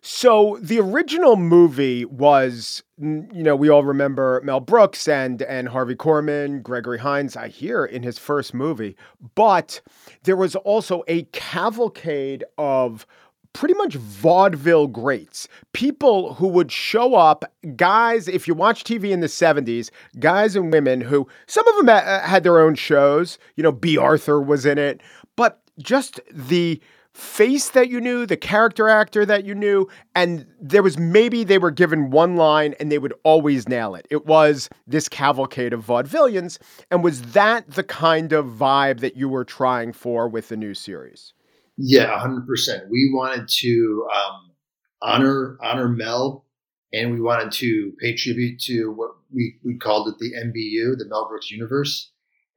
So 0.00 0.58
the 0.62 0.78
original 0.78 1.36
movie 1.36 2.04
was, 2.04 2.84
you 2.98 3.26
know, 3.32 3.56
we 3.56 3.68
all 3.68 3.82
remember 3.82 4.40
Mel 4.44 4.60
Brooks 4.60 5.08
and 5.08 5.42
and 5.42 5.68
Harvey 5.68 5.96
Korman, 5.96 6.62
Gregory 6.62 6.98
Hines. 6.98 7.36
I 7.36 7.48
hear 7.48 7.84
in 7.84 8.02
his 8.04 8.18
first 8.18 8.54
movie, 8.54 8.96
but 9.34 9.80
there 10.22 10.36
was 10.36 10.54
also 10.54 11.02
a 11.08 11.24
cavalcade 11.24 12.44
of 12.56 13.06
pretty 13.52 13.74
much 13.74 13.94
vaudeville 13.94 14.86
greats, 14.86 15.48
people 15.72 16.34
who 16.34 16.46
would 16.48 16.70
show 16.70 17.14
up, 17.14 17.44
guys, 17.76 18.28
if 18.28 18.46
you 18.46 18.54
watch 18.54 18.84
TV 18.84 19.10
in 19.10 19.20
the 19.20 19.26
70s, 19.26 19.90
guys 20.18 20.54
and 20.54 20.72
women 20.72 21.00
who 21.00 21.26
some 21.46 21.66
of 21.68 21.76
them 21.76 21.88
uh, 21.88 22.20
had 22.20 22.42
their 22.42 22.60
own 22.60 22.74
shows, 22.74 23.38
you 23.56 23.62
know, 23.62 23.72
Bea 23.72 23.96
Arthur 23.96 24.40
was 24.40 24.64
in 24.64 24.78
it, 24.78 25.00
but 25.36 25.62
just 25.78 26.20
the 26.32 26.80
face 27.18 27.70
that 27.70 27.88
you 27.88 28.00
knew, 28.00 28.26
the 28.26 28.36
character 28.36 28.88
actor 28.88 29.26
that 29.26 29.44
you 29.44 29.54
knew, 29.54 29.88
and 30.14 30.46
there 30.60 30.84
was 30.84 30.96
maybe 30.96 31.42
they 31.42 31.58
were 31.58 31.72
given 31.72 32.10
one 32.10 32.36
line 32.36 32.74
and 32.78 32.92
they 32.92 32.98
would 32.98 33.14
always 33.24 33.68
nail 33.68 33.96
it. 33.96 34.06
It 34.08 34.26
was 34.26 34.68
this 34.86 35.08
cavalcade 35.08 35.72
of 35.72 35.84
vaudevillians. 35.84 36.58
And 36.92 37.02
was 37.02 37.22
that 37.32 37.68
the 37.72 37.82
kind 37.82 38.32
of 38.32 38.46
vibe 38.46 39.00
that 39.00 39.16
you 39.16 39.28
were 39.28 39.44
trying 39.44 39.92
for 39.92 40.28
with 40.28 40.48
the 40.48 40.56
new 40.56 40.74
series? 40.74 41.34
Yeah, 41.78 42.18
100%. 42.18 42.88
We 42.90 43.10
wanted 43.14 43.48
to 43.48 44.08
um, 44.12 44.50
honor 45.00 45.56
honor 45.62 45.88
Mel 45.88 46.44
and 46.92 47.12
we 47.12 47.20
wanted 47.20 47.52
to 47.52 47.92
pay 48.00 48.16
tribute 48.16 48.60
to 48.62 48.90
what 48.90 49.12
we, 49.32 49.58
we 49.64 49.78
called 49.78 50.08
it 50.08 50.18
the 50.18 50.32
MBU, 50.32 50.98
the 50.98 51.06
Mel 51.08 51.28
Brooks 51.28 51.50
universe. 51.50 52.10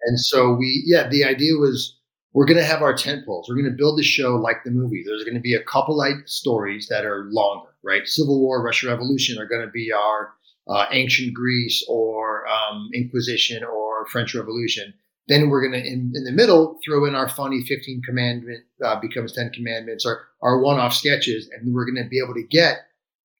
And 0.03 0.19
so 0.19 0.53
we, 0.53 0.83
yeah, 0.87 1.07
the 1.07 1.23
idea 1.23 1.53
was 1.55 1.99
we're 2.33 2.47
going 2.47 2.57
to 2.57 2.65
have 2.65 2.81
our 2.81 2.95
tent 2.95 3.25
poles. 3.25 3.47
We're 3.47 3.61
going 3.61 3.69
to 3.69 3.77
build 3.77 3.99
the 3.99 4.03
show 4.03 4.35
like 4.37 4.63
the 4.63 4.71
movie. 4.71 5.03
There's 5.05 5.23
going 5.23 5.35
to 5.35 5.41
be 5.41 5.53
a 5.53 5.63
couple 5.63 5.95
like 5.95 6.15
stories 6.25 6.87
that 6.89 7.05
are 7.05 7.25
longer, 7.29 7.69
right? 7.83 8.07
Civil 8.07 8.39
War, 8.41 8.63
Russian 8.63 8.89
Revolution 8.89 9.37
are 9.37 9.47
going 9.47 9.65
to 9.65 9.71
be 9.71 9.91
our 9.91 10.33
uh, 10.67 10.85
ancient 10.91 11.35
Greece 11.35 11.85
or 11.87 12.47
um, 12.47 12.89
Inquisition 12.93 13.63
or 13.63 14.07
French 14.07 14.33
Revolution. 14.33 14.93
Then 15.27 15.49
we're 15.49 15.67
going 15.67 15.81
to, 15.81 15.87
in, 15.87 16.11
in, 16.15 16.23
the 16.23 16.31
middle, 16.31 16.79
throw 16.83 17.05
in 17.05 17.15
our 17.15 17.29
funny 17.29 17.61
15 17.61 18.01
commandment 18.01 18.63
uh, 18.83 18.99
becomes 18.99 19.33
10 19.33 19.51
commandments 19.51 20.05
or 20.05 20.23
our 20.41 20.59
one-off 20.59 20.93
sketches. 20.93 21.49
And 21.55 21.73
we're 21.73 21.85
going 21.85 22.03
to 22.03 22.09
be 22.09 22.19
able 22.19 22.33
to 22.33 22.43
get 22.43 22.79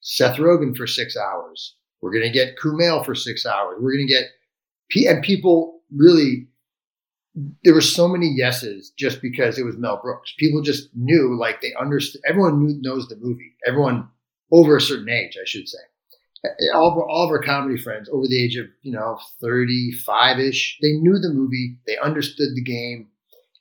Seth 0.02 0.38
Rogen 0.38 0.76
for 0.78 0.88
six 0.88 1.18
hours. 1.18 1.76
We're 2.02 2.14
going 2.14 2.26
to 2.26 2.32
get 2.32 2.58
Kumail 2.58 3.06
for 3.06 3.16
six 3.16 3.46
hours. 3.46 3.78
We're 3.80 3.94
going 3.94 4.08
to 4.08 4.14
get, 4.14 5.10
and 5.10 5.24
people 5.24 5.82
really 5.96 6.48
there 7.64 7.74
were 7.74 7.82
so 7.82 8.08
many 8.08 8.28
yeses 8.28 8.92
just 8.98 9.22
because 9.22 9.58
it 9.58 9.64
was 9.64 9.78
Mel 9.78 10.00
Brooks. 10.02 10.34
People 10.38 10.62
just 10.62 10.90
knew, 10.96 11.38
like 11.38 11.62
they 11.62 11.74
understood. 11.80 12.22
Everyone 12.28 12.60
knew, 12.60 12.78
knows 12.82 13.08
the 13.08 13.16
movie. 13.18 13.56
Everyone 13.66 14.10
over 14.52 14.76
a 14.76 14.82
certain 14.82 15.10
age, 15.10 15.38
I 15.42 15.46
should 15.46 15.68
say. 15.68 15.80
All 16.74 16.92
of, 16.92 16.98
our, 16.98 17.08
all 17.08 17.26
of 17.26 17.30
our 17.30 17.42
comedy 17.42 17.80
friends 17.80 18.10
over 18.12 18.28
the 18.28 18.44
age 18.44 18.58
of 18.58 18.66
you 18.82 18.92
know 18.92 19.20
thirty 19.40 19.92
five 19.92 20.40
ish, 20.40 20.80
they 20.82 20.94
knew 20.94 21.20
the 21.20 21.30
movie. 21.30 21.78
They 21.86 21.98
understood 21.98 22.56
the 22.56 22.64
game, 22.64 23.10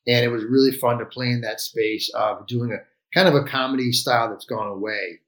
and 0.07 0.25
it 0.25 0.29
was 0.29 0.45
really 0.45 0.73
fun 0.73 0.99
to 0.99 1.05
play 1.05 1.27
in 1.27 1.43
that 1.43 1.61
space 1.61 2.11
of 2.15 2.47
doing 2.47 2.73
a 2.73 2.79
kind 3.15 3.29
of 3.29 3.35
a 3.35 3.45
comedy 3.45 3.93
style 3.93 4.31
that's 4.31 4.47
gone 4.47 4.69
away 4.69 5.21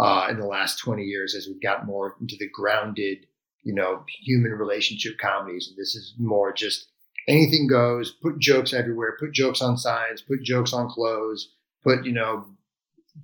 uh, 0.00 0.26
in 0.30 0.38
the 0.38 0.46
last 0.46 0.80
twenty 0.80 1.04
years 1.04 1.34
as 1.36 1.46
we've 1.46 1.62
got 1.62 1.86
more 1.86 2.16
into 2.20 2.36
the 2.40 2.48
grounded, 2.48 3.26
you 3.62 3.74
know, 3.74 4.04
human 4.24 4.52
relationship 4.52 5.16
comedies. 5.18 5.68
And 5.68 5.76
this 5.76 5.94
is 5.94 6.14
more 6.18 6.52
just 6.52 6.88
anything 7.28 7.68
goes, 7.68 8.10
put 8.10 8.38
jokes 8.38 8.72
everywhere, 8.72 9.16
put 9.18 9.32
jokes 9.32 9.62
on 9.62 9.76
signs, 9.76 10.22
put 10.22 10.42
jokes 10.42 10.72
on 10.72 10.88
clothes, 10.88 11.50
put, 11.82 12.04
you 12.04 12.12
know, 12.12 12.46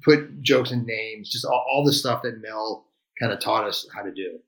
put 0.05 0.41
jokes 0.43 0.71
in 0.71 0.87
names, 0.87 1.31
just 1.31 1.45
all, 1.45 1.65
all 1.71 1.85
the 1.85 1.93
stuff 1.93 2.23
that 2.23 2.41
Mel 2.41 2.87
kind 3.23 3.33
of 3.33 3.39
taught 3.39 3.65
us 3.65 3.87
how 3.95 4.03
to 4.03 4.11
do. 4.11 4.41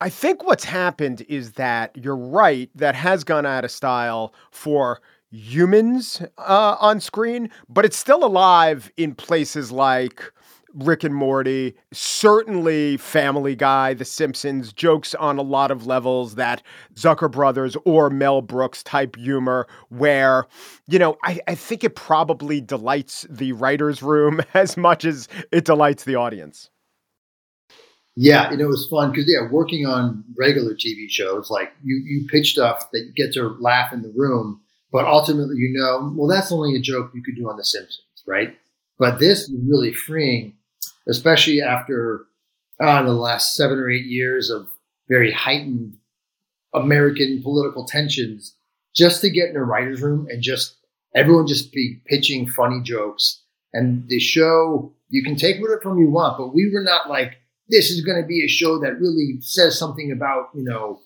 I 0.00 0.10
think 0.10 0.44
what's 0.44 0.64
happened 0.64 1.24
is 1.28 1.52
that 1.52 1.96
you're 1.96 2.16
right, 2.16 2.68
that 2.74 2.94
has 2.94 3.24
gone 3.24 3.46
out 3.46 3.64
of 3.64 3.70
style 3.70 4.34
for 4.50 5.00
humans 5.30 6.20
uh, 6.36 6.76
on 6.78 7.00
screen, 7.00 7.48
but 7.68 7.86
it's 7.86 7.96
still 7.96 8.22
alive 8.22 8.92
in 8.98 9.14
places 9.14 9.72
like 9.72 10.30
Rick 10.74 11.04
and 11.04 11.14
Morty, 11.14 11.74
certainly 11.92 12.98
Family 12.98 13.54
Guy, 13.54 13.94
The 13.94 14.04
Simpsons, 14.04 14.72
jokes 14.72 15.14
on 15.14 15.38
a 15.38 15.42
lot 15.42 15.70
of 15.70 15.86
levels 15.86 16.34
that 16.34 16.62
Zucker 16.94 17.30
Brothers 17.30 17.76
or 17.84 18.10
Mel 18.10 18.42
Brooks 18.42 18.82
type 18.82 19.16
humor, 19.16 19.68
where, 19.88 20.46
you 20.86 20.98
know, 20.98 21.16
I, 21.22 21.40
I 21.46 21.54
think 21.54 21.84
it 21.84 21.94
probably 21.94 22.60
delights 22.60 23.24
the 23.30 23.52
writer's 23.52 24.02
room 24.02 24.42
as 24.54 24.76
much 24.76 25.04
as 25.04 25.28
it 25.50 25.64
delights 25.64 26.04
the 26.04 26.16
audience. 26.16 26.68
Yeah, 28.16 28.50
you 28.50 28.56
know, 28.56 28.66
it 28.66 28.68
was 28.68 28.88
fun 28.88 29.10
because, 29.10 29.26
yeah, 29.26 29.50
working 29.50 29.86
on 29.86 30.24
regular 30.38 30.74
TV 30.74 31.10
shows, 31.10 31.50
like 31.50 31.72
you, 31.82 31.96
you 32.04 32.26
pitch 32.28 32.52
stuff 32.52 32.90
that 32.92 33.00
you 33.00 33.12
get 33.12 33.32
to 33.34 33.56
laugh 33.60 33.92
in 33.92 34.02
the 34.02 34.12
room, 34.14 34.60
but 34.92 35.04
ultimately 35.04 35.56
you 35.56 35.72
know, 35.72 36.12
well, 36.14 36.28
that's 36.28 36.52
only 36.52 36.76
a 36.76 36.80
joke 36.80 37.10
you 37.12 37.22
could 37.24 37.34
do 37.34 37.48
on 37.50 37.56
The 37.56 37.64
Simpsons, 37.64 38.06
right? 38.26 38.56
But 38.98 39.18
this 39.18 39.40
is 39.48 39.54
really 39.68 39.92
freeing 39.92 40.54
especially 41.08 41.60
after 41.60 42.26
uh, 42.80 43.02
the 43.02 43.12
last 43.12 43.54
seven 43.54 43.78
or 43.78 43.90
eight 43.90 44.06
years 44.06 44.50
of 44.50 44.68
very 45.08 45.32
heightened 45.32 45.96
American 46.74 47.42
political 47.42 47.84
tensions, 47.84 48.56
just 48.94 49.20
to 49.20 49.30
get 49.30 49.50
in 49.50 49.56
a 49.56 49.62
writer's 49.64 50.02
room 50.02 50.26
and 50.30 50.42
just 50.42 50.76
everyone 51.14 51.46
just 51.46 51.72
be 51.72 52.00
pitching 52.06 52.48
funny 52.48 52.80
jokes. 52.82 53.42
And 53.72 54.08
the 54.08 54.18
show, 54.18 54.92
you 55.08 55.22
can 55.22 55.36
take 55.36 55.60
whatever 55.60 55.80
from 55.80 55.98
you 55.98 56.10
want, 56.10 56.38
but 56.38 56.54
we 56.54 56.70
were 56.72 56.82
not 56.82 57.08
like, 57.08 57.36
this 57.68 57.90
is 57.90 58.02
going 58.02 58.20
to 58.20 58.26
be 58.26 58.44
a 58.44 58.48
show 58.48 58.78
that 58.80 59.00
really 59.00 59.38
says 59.40 59.78
something 59.78 60.12
about, 60.12 60.48
you 60.54 60.64
know, 60.64 61.00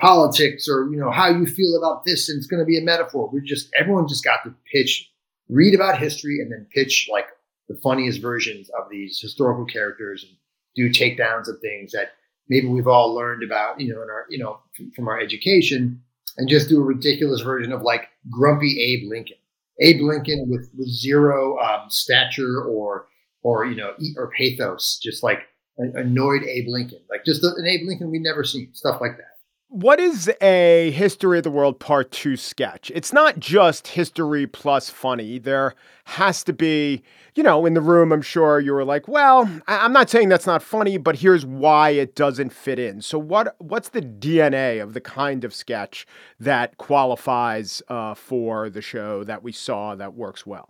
politics 0.00 0.68
or, 0.68 0.88
you 0.90 0.98
know, 0.98 1.10
how 1.10 1.28
you 1.28 1.46
feel 1.46 1.76
about 1.76 2.04
this. 2.04 2.28
And 2.28 2.38
it's 2.38 2.46
going 2.46 2.60
to 2.60 2.66
be 2.66 2.78
a 2.78 2.82
metaphor. 2.82 3.30
We 3.32 3.40
just, 3.42 3.68
everyone 3.78 4.08
just 4.08 4.24
got 4.24 4.40
to 4.44 4.54
pitch, 4.72 5.10
read 5.48 5.74
about 5.74 5.98
history 5.98 6.40
and 6.40 6.50
then 6.50 6.66
pitch 6.74 7.08
like 7.10 7.26
the 7.68 7.78
funniest 7.82 8.20
versions 8.20 8.70
of 8.70 8.90
these 8.90 9.20
historical 9.20 9.64
characters 9.64 10.24
and 10.24 10.36
do 10.74 10.90
takedowns 10.90 11.48
of 11.48 11.60
things 11.60 11.92
that 11.92 12.12
maybe 12.48 12.66
we've 12.66 12.88
all 12.88 13.14
learned 13.14 13.42
about, 13.42 13.80
you 13.80 13.92
know, 13.94 14.02
in 14.02 14.08
our, 14.08 14.26
you 14.28 14.38
know, 14.38 14.58
from 14.96 15.08
our 15.08 15.20
education, 15.20 16.02
and 16.36 16.48
just 16.48 16.68
do 16.68 16.80
a 16.80 16.84
ridiculous 16.84 17.40
version 17.40 17.72
of 17.72 17.82
like 17.82 18.08
grumpy 18.30 18.80
Abe 18.80 19.08
Lincoln, 19.08 19.36
Abe 19.80 20.00
Lincoln 20.00 20.46
with, 20.48 20.70
with 20.76 20.88
zero 20.88 21.58
um, 21.58 21.88
stature 21.88 22.62
or 22.62 23.06
or 23.42 23.66
you 23.66 23.76
know 23.76 23.92
or 24.16 24.30
pathos, 24.36 24.98
just 25.02 25.22
like 25.22 25.40
annoyed 25.78 26.44
Abe 26.44 26.68
Lincoln, 26.68 27.00
like 27.10 27.24
just 27.24 27.42
an 27.44 27.66
Abe 27.66 27.86
Lincoln 27.86 28.10
we'd 28.10 28.22
never 28.22 28.44
seen, 28.44 28.72
stuff 28.74 29.00
like 29.00 29.16
that. 29.16 29.32
What 29.74 30.00
is 30.00 30.30
a 30.42 30.90
History 30.90 31.38
of 31.38 31.44
the 31.44 31.50
World 31.50 31.80
Part 31.80 32.10
2 32.10 32.36
sketch? 32.36 32.92
It's 32.94 33.10
not 33.10 33.38
just 33.38 33.88
history 33.88 34.46
plus 34.46 34.90
funny. 34.90 35.38
There 35.38 35.74
has 36.04 36.44
to 36.44 36.52
be, 36.52 37.02
you 37.34 37.42
know, 37.42 37.64
in 37.64 37.72
the 37.72 37.80
room, 37.80 38.12
I'm 38.12 38.20
sure 38.20 38.60
you 38.60 38.74
were 38.74 38.84
like, 38.84 39.08
well, 39.08 39.50
I'm 39.66 39.94
not 39.94 40.10
saying 40.10 40.28
that's 40.28 40.46
not 40.46 40.62
funny, 40.62 40.98
but 40.98 41.16
here's 41.16 41.46
why 41.46 41.88
it 41.88 42.14
doesn't 42.14 42.52
fit 42.52 42.78
in. 42.78 43.00
So, 43.00 43.18
what 43.18 43.56
what's 43.60 43.88
the 43.88 44.02
DNA 44.02 44.82
of 44.82 44.92
the 44.92 45.00
kind 45.00 45.42
of 45.42 45.54
sketch 45.54 46.06
that 46.38 46.76
qualifies 46.76 47.80
uh, 47.88 48.12
for 48.12 48.68
the 48.68 48.82
show 48.82 49.24
that 49.24 49.42
we 49.42 49.52
saw 49.52 49.94
that 49.94 50.12
works 50.12 50.44
well? 50.44 50.68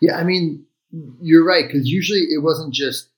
Yeah, 0.00 0.16
I 0.16 0.22
mean, 0.22 0.64
you're 1.20 1.44
right, 1.44 1.66
because 1.66 1.88
usually 1.88 2.20
it 2.20 2.40
wasn't 2.40 2.72
just, 2.72 3.10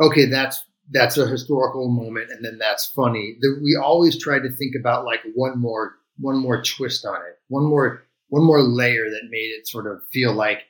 okay, 0.00 0.26
that's 0.26 0.62
that's 0.90 1.18
a 1.18 1.26
historical 1.26 1.88
moment 1.88 2.30
and 2.30 2.44
then 2.44 2.58
that's 2.58 2.86
funny. 2.86 3.36
We 3.62 3.78
always 3.82 4.18
try 4.18 4.38
to 4.38 4.50
think 4.50 4.74
about 4.78 5.04
like 5.04 5.20
one 5.34 5.58
more 5.58 5.96
one 6.18 6.38
more 6.38 6.62
twist 6.62 7.04
on 7.04 7.16
it, 7.16 7.38
one 7.48 7.64
more 7.64 8.02
one 8.28 8.44
more 8.44 8.62
layer 8.62 9.04
that 9.10 9.28
made 9.30 9.50
it 9.58 9.68
sort 9.68 9.86
of 9.86 10.02
feel 10.12 10.32
like 10.32 10.62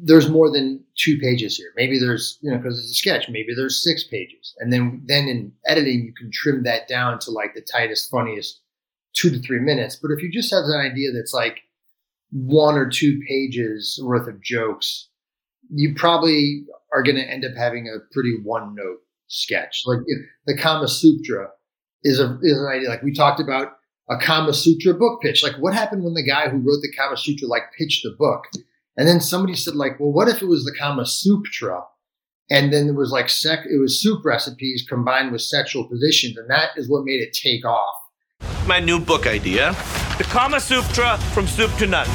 there's 0.00 0.30
more 0.30 0.50
than 0.50 0.82
two 0.96 1.18
pages 1.18 1.56
here. 1.56 1.72
Maybe 1.76 1.98
there's 1.98 2.38
you 2.40 2.50
know 2.50 2.56
because 2.56 2.78
it's 2.78 2.90
a 2.90 2.94
sketch. 2.94 3.28
Maybe 3.28 3.54
there's 3.54 3.82
six 3.82 4.04
pages, 4.04 4.54
and 4.58 4.72
then 4.72 5.02
then 5.06 5.28
in 5.28 5.52
editing 5.66 6.04
you 6.04 6.14
can 6.14 6.30
trim 6.32 6.62
that 6.64 6.88
down 6.88 7.18
to 7.20 7.30
like 7.30 7.54
the 7.54 7.60
tightest, 7.60 8.10
funniest 8.10 8.60
two 9.14 9.30
to 9.30 9.38
three 9.40 9.60
minutes. 9.60 9.96
But 9.96 10.10
if 10.10 10.22
you 10.22 10.30
just 10.30 10.52
have 10.52 10.64
an 10.64 10.80
idea 10.80 11.12
that's 11.12 11.34
like 11.34 11.60
one 12.30 12.76
or 12.76 12.88
two 12.88 13.20
pages 13.28 14.00
worth 14.02 14.28
of 14.28 14.42
jokes, 14.42 15.08
you 15.70 15.94
probably 15.94 16.64
are 16.92 17.02
going 17.02 17.16
to 17.16 17.30
end 17.30 17.44
up 17.44 17.52
having 17.56 17.88
a 17.88 18.00
pretty 18.12 18.36
one 18.42 18.74
note 18.74 18.98
sketch. 19.28 19.82
Like 19.86 19.98
the 20.46 20.56
Kama 20.56 20.88
Sutra 20.88 21.48
is 22.02 22.18
a 22.18 22.38
is 22.42 22.58
an 22.58 22.66
idea. 22.66 22.88
Like 22.88 23.02
we 23.02 23.12
talked 23.12 23.40
about 23.40 23.72
a 24.10 24.16
Kama 24.18 24.54
Sutra 24.54 24.94
book 24.94 25.20
pitch. 25.22 25.42
Like 25.42 25.56
what 25.56 25.74
happened 25.74 26.04
when 26.04 26.14
the 26.14 26.26
guy 26.26 26.48
who 26.48 26.58
wrote 26.58 26.80
the 26.82 26.92
Kama 26.96 27.16
Sutra 27.16 27.46
like 27.46 27.72
pitched 27.76 28.02
the 28.02 28.14
book, 28.18 28.44
and 28.96 29.06
then 29.06 29.20
somebody 29.20 29.54
said 29.54 29.74
like, 29.74 30.00
well, 30.00 30.12
what 30.12 30.28
if 30.28 30.42
it 30.42 30.46
was 30.46 30.64
the 30.64 30.74
Kama 30.78 31.06
Sutra? 31.06 31.82
And 32.50 32.72
then 32.72 32.86
there 32.86 32.94
was 32.94 33.10
like 33.10 33.28
sec, 33.28 33.60
it 33.70 33.78
was 33.78 34.00
soup 34.00 34.24
recipes 34.24 34.84
combined 34.88 35.32
with 35.32 35.42
sexual 35.42 35.86
positions, 35.86 36.38
and 36.38 36.48
that 36.48 36.70
is 36.76 36.88
what 36.88 37.04
made 37.04 37.20
it 37.20 37.34
take 37.34 37.64
off. 37.64 37.94
My 38.66 38.80
new 38.80 38.98
book 38.98 39.26
idea: 39.26 39.72
the 40.16 40.24
Kama 40.24 40.60
Sutra 40.60 41.18
from 41.34 41.46
soup 41.46 41.74
to 41.76 41.86
nuts. 41.86 42.08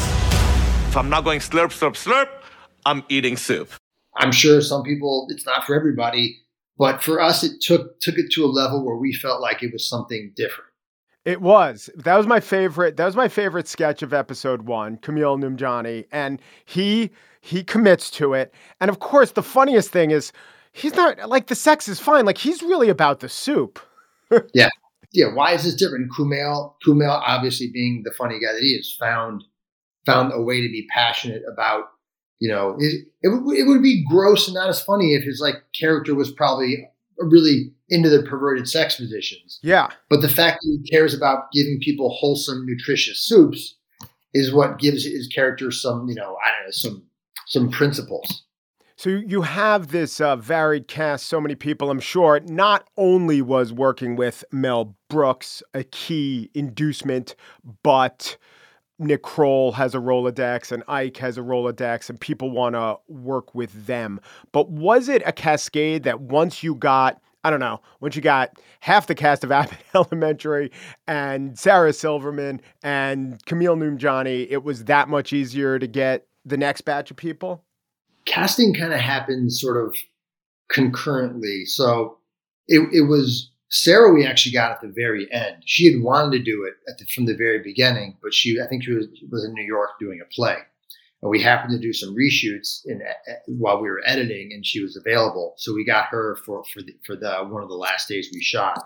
If 0.87 0.97
I'm 0.97 1.09
not 1.09 1.23
going 1.23 1.39
slurp, 1.39 1.69
slurp, 1.69 1.93
slurp, 1.93 2.29
I'm 2.85 3.03
eating 3.09 3.37
soup. 3.37 3.71
I'm 4.17 4.31
sure 4.31 4.61
some 4.61 4.83
people 4.83 5.27
it's 5.29 5.45
not 5.45 5.65
for 5.65 5.75
everybody, 5.75 6.37
but 6.77 7.03
for 7.03 7.19
us 7.19 7.43
it 7.43 7.61
took 7.61 7.99
took 7.99 8.17
it 8.17 8.31
to 8.33 8.45
a 8.45 8.47
level 8.47 8.85
where 8.85 8.97
we 8.97 9.13
felt 9.13 9.41
like 9.41 9.63
it 9.63 9.73
was 9.73 9.87
something 9.87 10.31
different. 10.35 10.69
It 11.25 11.41
was. 11.41 11.89
That 11.95 12.17
was 12.17 12.27
my 12.27 12.41
favorite. 12.41 12.97
That 12.97 13.05
was 13.05 13.15
my 13.15 13.29
favorite 13.29 13.67
sketch 13.67 14.01
of 14.01 14.13
episode 14.13 14.63
one, 14.63 14.97
Kumail 14.97 15.39
Nanjiani, 15.39 16.05
and 16.11 16.41
he 16.65 17.11
he 17.39 17.63
commits 17.63 18.11
to 18.11 18.33
it. 18.33 18.53
And 18.81 18.89
of 18.89 18.99
course, 18.99 19.31
the 19.31 19.43
funniest 19.43 19.89
thing 19.89 20.11
is 20.11 20.33
he's 20.73 20.95
not 20.95 21.29
like 21.29 21.47
the 21.47 21.55
sex 21.55 21.87
is 21.87 21.99
fine. 21.99 22.25
Like 22.25 22.37
he's 22.37 22.61
really 22.61 22.89
about 22.89 23.21
the 23.21 23.29
soup. 23.29 23.79
yeah, 24.53 24.69
yeah. 25.13 25.33
Why 25.33 25.53
is 25.53 25.63
this 25.63 25.75
different? 25.75 26.11
Kumail, 26.11 26.73
Kumail, 26.85 27.21
obviously 27.25 27.69
being 27.71 28.01
the 28.03 28.11
funny 28.11 28.35
guy 28.39 28.51
that 28.51 28.61
he 28.61 28.73
is, 28.73 28.93
found 28.99 29.43
found 30.05 30.33
a 30.33 30.41
way 30.41 30.61
to 30.61 30.67
be 30.67 30.85
passionate 30.93 31.43
about 31.51 31.85
you 32.43 32.49
know, 32.49 32.75
it, 32.77 33.07
it, 33.21 33.29
it 33.29 33.67
would 33.69 33.81
be 33.81 34.03
gross 34.03 34.49
and 34.49 34.55
not 34.55 34.67
as 34.67 34.83
funny 34.83 35.13
if 35.13 35.23
his 35.23 35.39
like 35.39 35.63
character 35.73 36.13
was 36.13 36.29
probably 36.29 36.85
really 37.17 37.71
into 37.87 38.09
the 38.09 38.21
perverted 38.23 38.67
sex 38.67 38.97
positions. 38.97 39.59
Yeah. 39.63 39.87
But 40.09 40.19
the 40.19 40.27
fact 40.27 40.59
that 40.61 40.77
he 40.83 40.91
cares 40.91 41.13
about 41.13 41.53
giving 41.53 41.79
people 41.81 42.09
wholesome, 42.09 42.65
nutritious 42.65 43.21
soups 43.21 43.75
is 44.33 44.51
what 44.51 44.77
gives 44.77 45.05
his 45.05 45.29
character 45.29 45.71
some, 45.71 46.09
you 46.09 46.15
know, 46.15 46.35
I 46.45 46.51
don't 46.51 46.65
know, 46.65 46.71
some 46.71 47.03
some 47.47 47.71
principles. 47.71 48.43
So 48.97 49.07
you 49.09 49.43
have 49.43 49.87
this 49.87 50.19
uh, 50.19 50.35
varied 50.35 50.89
cast, 50.89 51.27
so 51.27 51.39
many 51.39 51.55
people. 51.55 51.91
I'm 51.91 52.01
sure 52.01 52.41
not 52.41 52.89
only 52.97 53.41
was 53.41 53.71
working 53.71 54.17
with 54.17 54.43
Mel 54.51 54.97
Brooks 55.09 55.63
a 55.73 55.85
key 55.85 56.51
inducement, 56.53 57.35
but 57.83 58.35
Nick 59.03 59.21
Kroll 59.21 59.73
has 59.73 59.93
a 59.95 59.99
Rolodex 59.99 60.71
and 60.71 60.83
Ike 60.87 61.17
has 61.17 61.37
a 61.37 61.41
Rolodex 61.41 62.09
and 62.09 62.19
people 62.19 62.49
want 62.51 62.75
to 62.75 62.97
work 63.07 63.53
with 63.53 63.85
them. 63.85 64.19
But 64.51 64.69
was 64.69 65.09
it 65.09 65.21
a 65.25 65.31
cascade 65.31 66.03
that 66.03 66.21
once 66.21 66.63
you 66.63 66.75
got, 66.75 67.21
I 67.43 67.49
don't 67.49 67.59
know, 67.59 67.81
once 67.99 68.15
you 68.15 68.21
got 68.21 68.57
half 68.79 69.07
the 69.07 69.15
cast 69.15 69.43
of 69.43 69.51
Abbott 69.53 69.77
Elementary 69.93 70.71
and 71.07 71.57
Sarah 71.57 71.93
Silverman 71.93 72.61
and 72.81 73.43
Kumail 73.45 73.77
Nanjiani, 73.77 74.47
it 74.49 74.63
was 74.63 74.85
that 74.85 75.09
much 75.09 75.33
easier 75.33 75.79
to 75.79 75.87
get 75.87 76.27
the 76.45 76.57
next 76.57 76.81
batch 76.81 77.11
of 77.11 77.17
people? 77.17 77.63
Casting 78.25 78.73
kind 78.73 78.93
of 78.93 78.99
happened 78.99 79.51
sort 79.53 79.77
of 79.77 79.95
concurrently. 80.69 81.65
So 81.65 82.17
it, 82.67 82.87
it 82.93 83.07
was 83.07 83.51
Sarah, 83.73 84.13
we 84.13 84.23
actually 84.23 84.51
got 84.51 84.71
at 84.71 84.81
the 84.81 84.87
very 84.87 85.27
end. 85.31 85.63
She 85.65 85.91
had 85.91 86.03
wanted 86.03 86.37
to 86.37 86.43
do 86.43 86.63
it 86.63 86.75
the, 86.99 87.05
from 87.05 87.25
the 87.25 87.35
very 87.35 87.57
beginning, 87.57 88.17
but 88.21 88.31
she, 88.31 88.61
I 88.61 88.67
think 88.67 88.83
she 88.83 88.91
was, 88.91 89.07
was 89.31 89.43
in 89.43 89.53
New 89.53 89.65
York 89.65 89.89
doing 89.99 90.21
a 90.21 90.31
play. 90.31 90.57
And 91.23 91.31
we 91.31 91.41
happened 91.41 91.71
to 91.71 91.79
do 91.79 91.91
some 91.91 92.15
reshoots 92.15 92.85
in, 92.85 93.01
while 93.47 93.81
we 93.81 93.89
were 93.89 94.03
editing, 94.05 94.51
and 94.53 94.63
she 94.63 94.81
was 94.81 94.95
available. 94.95 95.55
So 95.57 95.73
we 95.73 95.85
got 95.85 96.05
her 96.07 96.37
for 96.45 96.63
for 96.65 96.81
the, 96.83 96.93
for 97.05 97.15
the 97.15 97.47
one 97.49 97.63
of 97.63 97.69
the 97.69 97.75
last 97.75 98.07
days 98.07 98.29
we 98.31 98.41
shot. 98.41 98.77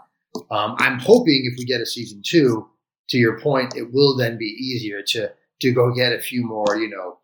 Um, 0.52 0.76
I'm 0.80 1.00
hoping 1.00 1.50
if 1.52 1.58
we 1.58 1.66
get 1.66 1.82
a 1.82 1.86
season 1.86 2.22
two, 2.24 2.70
to 3.10 3.18
your 3.18 3.40
point, 3.42 3.76
it 3.76 3.92
will 3.92 4.16
then 4.16 4.38
be 4.38 4.46
easier 4.46 5.02
to 5.02 5.32
to 5.62 5.72
go 5.72 5.94
get 5.94 6.14
a 6.14 6.20
few 6.20 6.46
more, 6.46 6.78
you 6.78 6.90
know, 6.90 7.18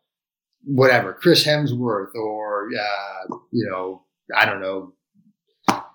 whatever 0.64 1.14
Chris 1.14 1.46
Hemsworth 1.46 2.14
or 2.14 2.70
uh, 2.78 3.36
you 3.52 3.66
know, 3.70 4.02
I 4.36 4.46
don't 4.46 4.60
know, 4.60 4.93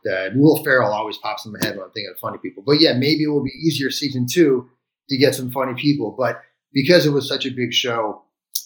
uh, 0.07 0.29
Will 0.35 0.63
Ferrell 0.63 0.93
always 0.93 1.17
pops 1.17 1.45
in 1.45 1.51
my 1.51 1.59
head 1.61 1.75
when 1.75 1.85
I'm 1.85 1.91
thinking 1.91 2.11
of 2.13 2.19
funny 2.19 2.37
people. 2.37 2.63
But 2.65 2.79
yeah, 2.79 2.93
maybe 2.93 3.23
it 3.23 3.29
will 3.29 3.43
be 3.43 3.51
easier 3.51 3.89
season 3.89 4.27
two 4.27 4.69
to 5.09 5.17
get 5.17 5.35
some 5.35 5.51
funny 5.51 5.73
people. 5.73 6.15
But 6.17 6.41
because 6.73 7.05
it 7.05 7.11
was 7.11 7.27
such 7.27 7.45
a 7.45 7.51
big 7.51 7.73
show, 7.73 8.23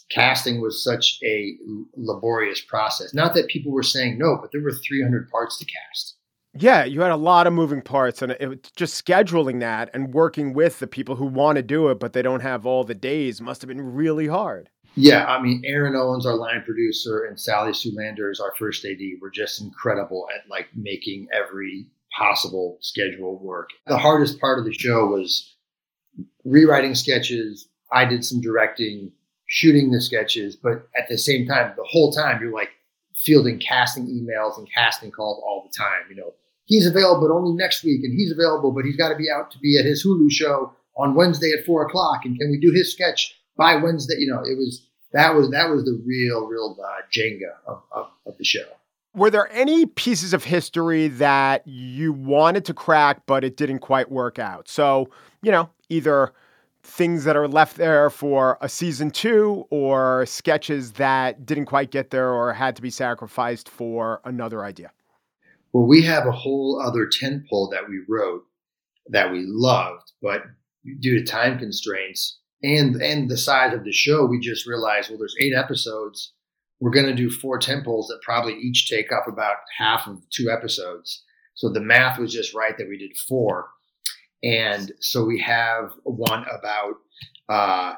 casting 0.10 0.62
was 0.62 0.84
such 0.84 1.20
a 1.24 1.56
laborious 1.96 2.62
process. 2.62 3.14
Not 3.14 3.34
that 3.36 3.48
people 3.48 3.72
were 3.72 3.84
saying 3.84 4.18
no, 4.18 4.38
but 4.40 4.52
there 4.52 4.62
were 4.62 4.74
300 4.74 5.30
parts 5.30 5.58
to 5.60 5.66
cast. 5.66 6.16
Yeah, 6.56 6.84
you 6.84 7.02
had 7.02 7.12
a 7.12 7.16
lot 7.16 7.48
of 7.48 7.54
moving 7.54 7.82
parts, 7.82 8.22
and 8.22 8.34
it, 8.34 8.72
just 8.76 9.04
scheduling 9.04 9.60
that 9.62 9.90
and 9.94 10.14
working 10.14 10.54
with 10.54 10.78
the 10.78 10.86
people 10.86 11.16
who 11.16 11.26
want 11.26 11.56
to 11.56 11.64
do 11.64 11.90
it, 11.90 12.00
but 12.00 12.14
they 12.14 12.22
don't 12.22 12.42
have 12.42 12.66
all 12.66 12.84
the 12.84 12.94
days 12.94 13.42
must 13.42 13.62
have 13.64 13.70
been 13.70 13.82
really 13.82 14.28
hard. 14.28 14.70
Yeah, 14.96 15.26
I 15.26 15.42
mean, 15.42 15.64
Aaron 15.66 15.96
Owens, 15.96 16.26
our 16.26 16.36
line 16.36 16.62
producer, 16.64 17.26
and 17.26 17.40
Sally 17.40 17.74
Sulander 17.74 18.30
is 18.30 18.40
our 18.40 18.54
first 18.60 18.86
AD. 18.86 19.00
Were 19.22 19.32
just 19.32 19.62
incredible 19.62 20.28
at 20.34 20.50
like 20.50 20.68
making 20.76 21.28
every 21.34 21.88
possible 22.18 22.78
schedule 22.82 23.40
work. 23.40 23.70
The 23.88 23.98
hardest 23.98 24.40
part 24.40 24.60
of 24.60 24.66
the 24.66 24.74
show 24.74 25.08
was 25.08 25.56
rewriting 26.46 26.96
sketches. 26.96 27.68
I 27.92 28.06
did 28.06 28.24
some 28.24 28.42
directing, 28.42 29.12
shooting 29.48 29.92
the 29.92 30.02
sketches, 30.02 30.56
but 30.56 30.88
at 30.96 31.08
the 31.10 31.18
same 31.18 31.48
time, 31.48 31.74
the 31.76 31.84
whole 31.88 32.12
time 32.12 32.42
you're 32.42 32.54
like 32.54 32.70
fielding 33.16 33.60
casting 33.60 34.08
emails 34.08 34.58
and 34.58 34.68
casting 34.74 35.12
calls 35.12 35.42
all 35.44 35.68
the 35.68 35.76
time. 35.76 36.04
You 36.10 36.16
know, 36.16 36.34
he's 36.66 36.86
available, 36.86 37.28
but 37.28 37.34
only 37.34 37.56
next 37.56 37.84
week, 37.84 38.04
and 38.04 38.14
he's 38.14 38.32
available, 38.32 38.72
but 38.72 38.86
he's 38.86 38.98
got 38.98 39.10
to 39.10 39.16
be 39.16 39.30
out 39.30 39.52
to 39.52 39.60
be 39.60 39.78
at 39.80 39.86
his 39.86 40.06
Hulu 40.06 40.32
show 40.32 40.74
on 40.98 41.16
Wednesday 41.16 41.52
at 41.58 41.66
four 41.66 41.86
o'clock. 41.86 42.26
And 42.26 42.38
can 42.38 42.52
we 42.52 42.60
do 42.60 42.72
his 42.72 42.92
sketch 42.92 43.40
by 43.58 43.76
Wednesday, 43.76 44.16
you 44.20 44.32
know, 44.32 44.42
it 44.42 44.58
was 44.58 44.88
that 45.12 45.36
was 45.36 45.50
that 45.52 45.70
was 45.70 45.84
the 45.86 46.02
real, 46.06 46.48
real 46.48 46.76
uh, 46.84 47.02
Jenga 47.12 47.54
of, 47.68 47.84
of, 47.92 48.08
of 48.26 48.38
the 48.38 48.44
show. 48.44 48.66
Were 49.16 49.30
there 49.30 49.52
any 49.52 49.86
pieces 49.86 50.34
of 50.34 50.44
history 50.44 51.08
that 51.08 51.68
you 51.68 52.12
wanted 52.12 52.66
to 52.66 52.74
crack, 52.74 53.28
but 53.28 53.44
it 53.44 53.58
didn't 53.58 53.80
quite 53.80 54.12
work 54.12 54.40
out? 54.40 54.68
So, 54.68 55.10
you 55.44 55.52
know, 55.52 55.70
either 55.90 56.34
things 56.82 57.24
that 57.24 57.36
are 57.36 57.48
left 57.48 57.78
there 57.78 58.10
for 58.10 58.58
a 58.60 58.68
season 58.68 59.12
two 59.12 59.66
or 59.70 60.26
sketches 60.26 60.94
that 60.94 61.46
didn't 61.46 61.66
quite 61.66 61.92
get 61.92 62.10
there 62.10 62.30
or 62.30 62.54
had 62.54 62.76
to 62.76 62.82
be 62.82 62.90
sacrificed 62.90 63.70
for 63.70 64.20
another 64.26 64.64
idea? 64.64 64.92
Well, 65.72 65.88
we 65.88 66.02
have 66.04 66.26
a 66.28 66.32
whole 66.32 66.82
other 66.84 67.08
tent 67.08 67.44
pole 67.50 67.70
that 67.70 67.88
we 67.88 68.02
wrote 68.10 68.44
that 69.08 69.32
we 69.32 69.44
loved, 69.46 70.12
but 70.22 70.44
due 71.00 71.20
to 71.20 71.24
time 71.24 71.58
constraints, 71.58 72.40
and 72.64 72.96
and 73.02 73.30
the 73.30 73.38
size 73.38 73.74
of 73.74 73.84
the 73.84 73.92
show, 73.92 74.26
we 74.26 74.40
just 74.40 74.66
realized, 74.66 75.10
well, 75.10 75.20
there's 75.20 75.36
eight 75.40 75.54
episodes. 75.54 76.34
We're 76.80 76.92
going 76.92 77.06
to 77.06 77.16
do 77.16 77.30
four 77.30 77.60
tent 77.60 77.86
poles 77.86 78.08
that 78.08 78.22
probably 78.24 78.54
each 78.56 78.90
take 78.90 79.12
up 79.12 79.28
about 79.28 79.58
half 79.78 80.08
of 80.08 80.22
two 80.30 80.50
episodes. 80.50 81.24
So 81.56 81.70
the 81.70 81.80
math 81.80 82.20
was 82.20 82.34
just 82.34 82.54
right 82.54 82.78
that 82.78 82.90
we 82.90 82.98
did 82.98 83.16
four. 83.18 83.70
And 84.44 84.92
so 85.00 85.24
we 85.24 85.40
have 85.40 85.94
one 86.04 86.46
about 86.50 86.96
uh, 87.48 87.96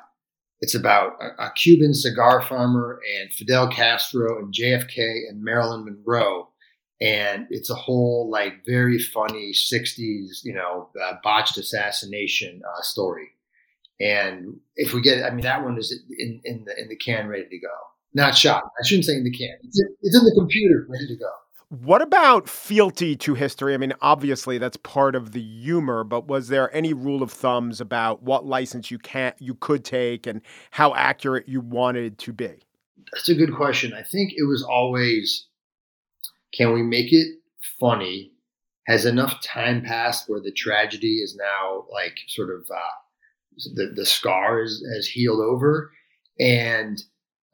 it's 0.62 0.76
about 0.76 1.14
a, 1.20 1.46
a, 1.46 1.52
Cuban 1.56 1.94
cigar 1.94 2.42
farmer 2.42 3.00
and 3.20 3.32
Fidel 3.32 3.68
Castro 3.70 4.40
and 4.40 4.54
JFK 4.54 5.30
and 5.30 5.44
Marilyn 5.44 5.86
Monroe. 5.86 6.50
and 7.02 7.48
it's 7.50 7.70
a 7.70 7.76
whole 7.76 8.30
like 8.30 8.66
very 8.66 8.98
funny 8.98 9.52
60s 9.52 10.44
you 10.44 10.54
know 10.54 10.90
uh, 11.04 11.14
botched 11.24 11.58
assassination 11.58 12.62
uh, 12.68 12.82
story 12.82 13.30
and 14.00 14.58
if 14.76 14.94
we 14.94 15.02
get 15.02 15.24
i 15.24 15.30
mean 15.30 15.44
that 15.44 15.64
one 15.64 15.78
is 15.78 15.98
in, 16.18 16.42
in 16.44 16.66
the 16.66 16.82
in 16.82 16.90
the 16.90 16.96
can 16.96 17.28
ready 17.28 17.48
to 17.50 17.60
go 17.60 17.74
not 18.14 18.36
shot 18.36 18.64
i 18.80 18.86
shouldn't 18.86 19.06
say 19.06 19.14
in 19.14 19.24
the 19.24 19.32
can 19.32 19.56
it's 19.64 19.80
in, 19.80 19.88
it's 20.02 20.18
in 20.18 20.24
the 20.26 20.36
computer 20.36 20.86
ready 20.90 21.08
to 21.08 21.16
go 21.16 21.30
what 21.70 22.02
about 22.02 22.48
fealty 22.48 23.16
to 23.18 23.34
history? 23.34 23.74
I 23.74 23.78
mean, 23.78 23.94
obviously 24.02 24.60
that's 24.60 24.78
part 24.78 25.16
of 25.16 25.32
the 25.32 25.42
humor, 25.42 26.04
but 26.04 26.28
was 26.28 26.48
there 26.48 26.74
any 26.76 26.94
rule 26.94 27.24
of 27.24 27.32
thumbs 27.32 27.82
about 27.82 28.22
what 28.22 28.46
license 28.46 28.92
you 28.92 29.00
can't 29.00 29.36
you 29.40 29.56
could 29.56 29.84
take 29.84 30.28
and 30.28 30.42
how 30.72 30.94
accurate 30.94 31.50
you 31.50 31.62
wanted 31.62 32.20
to 32.20 32.34
be? 32.34 32.54
That's 33.12 33.30
a 33.30 33.36
good 33.36 33.56
question. 33.56 33.94
I 33.94 34.04
think 34.04 34.34
it 34.36 34.48
was 34.48 34.64
always 34.64 35.48
can 36.54 36.72
we 36.74 36.84
make 36.84 37.12
it 37.12 37.40
funny? 37.80 38.32
Has 38.88 39.06
enough 39.06 39.42
time 39.42 39.82
passed 39.82 40.30
where 40.30 40.40
the 40.40 40.52
tragedy 40.52 41.16
is 41.16 41.36
now 41.36 41.86
like 41.92 42.18
sort 42.28 42.52
of 42.52 42.66
uh, 42.72 42.96
the 43.76 43.92
the 43.96 44.06
scar 44.06 44.62
is, 44.62 44.86
has 44.96 45.08
healed 45.08 45.40
over, 45.42 45.92
and 46.40 47.02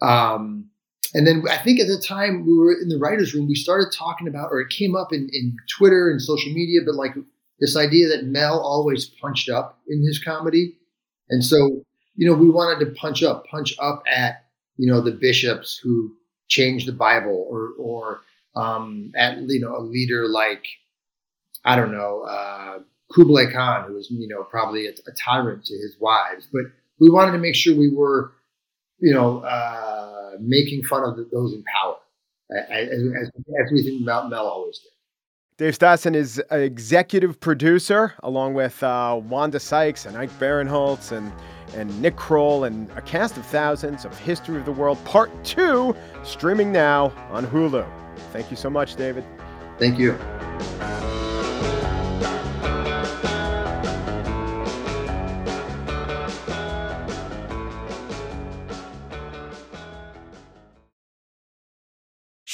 um, 0.01 0.69
and 1.13 1.27
then 1.27 1.43
I 1.49 1.57
think 1.57 1.79
at 1.79 1.87
the 1.87 1.99
time 1.99 2.45
we 2.45 2.57
were 2.57 2.73
in 2.73 2.89
the 2.89 2.97
writers' 2.97 3.33
room, 3.33 3.47
we 3.47 3.55
started 3.55 3.91
talking 3.91 4.27
about, 4.27 4.49
or 4.51 4.61
it 4.61 4.69
came 4.69 4.95
up 4.95 5.11
in, 5.11 5.29
in 5.33 5.55
Twitter 5.77 6.09
and 6.09 6.21
social 6.21 6.51
media, 6.53 6.79
but 6.85 6.95
like 6.95 7.13
this 7.59 7.75
idea 7.75 8.07
that 8.09 8.25
Mel 8.25 8.59
always 8.59 9.05
punched 9.05 9.49
up 9.49 9.79
in 9.87 10.03
his 10.03 10.19
comedy, 10.23 10.75
and 11.29 11.43
so 11.43 11.83
you 12.15 12.27
know 12.27 12.33
we 12.35 12.49
wanted 12.49 12.83
to 12.85 12.91
punch 12.93 13.23
up, 13.23 13.45
punch 13.47 13.75
up 13.79 14.03
at 14.07 14.45
you 14.77 14.91
know 14.91 15.01
the 15.01 15.11
bishops 15.11 15.79
who 15.83 16.13
changed 16.47 16.87
the 16.87 16.93
Bible, 16.93 17.47
or 17.49 17.71
or 17.77 18.21
um, 18.55 19.11
at 19.15 19.37
you 19.41 19.59
know 19.59 19.75
a 19.75 19.81
leader 19.81 20.27
like 20.27 20.65
I 21.63 21.75
don't 21.75 21.91
know 21.91 22.21
uh, 22.23 22.79
Kublai 23.13 23.51
Khan, 23.51 23.87
who 23.87 23.93
was 23.93 24.09
you 24.09 24.27
know 24.27 24.43
probably 24.43 24.87
a, 24.87 24.91
a, 24.91 25.11
tyrant 25.17 25.65
to 25.65 25.73
his 25.73 25.97
wives, 25.99 26.47
but 26.51 26.63
we 26.99 27.09
wanted 27.09 27.31
to 27.33 27.37
make 27.37 27.55
sure 27.55 27.75
we 27.75 27.93
were 27.93 28.33
you 28.99 29.13
know 29.13 29.39
uh, 29.39 30.31
making 30.39 30.83
fun 30.83 31.03
of 31.03 31.17
the, 31.17 31.27
those 31.31 31.53
in 31.53 31.63
power, 31.63 31.97
as, 32.69 32.89
as, 32.89 33.27
as 33.27 33.71
we 33.71 33.83
think 33.83 34.03
about 34.03 34.29
Mel 34.29 34.47
always 34.47 34.79
did. 34.79 34.91
Dave 35.57 35.77
Stassen 35.77 36.15
is 36.15 36.41
an 36.49 36.61
executive 36.61 37.39
producer, 37.39 38.15
along 38.23 38.55
with 38.55 38.81
uh, 38.81 39.19
Wanda 39.23 39.59
Sykes 39.59 40.07
and 40.07 40.17
Ike 40.17 40.31
Barinholtz 40.39 41.11
and 41.11 41.31
and 41.75 42.01
Nick 42.01 42.15
Kroll 42.17 42.65
and 42.65 42.89
a 42.97 43.01
cast 43.01 43.37
of 43.37 43.45
thousands 43.45 44.03
of 44.03 44.17
History 44.19 44.57
of 44.57 44.65
the 44.65 44.71
World 44.71 45.03
Part 45.05 45.31
Two, 45.43 45.95
streaming 46.23 46.71
now 46.71 47.13
on 47.29 47.45
Hulu. 47.45 47.87
Thank 48.31 48.51
you 48.51 48.57
so 48.57 48.69
much, 48.69 48.95
David. 48.95 49.23
Thank 49.77 49.97
you. 49.97 50.17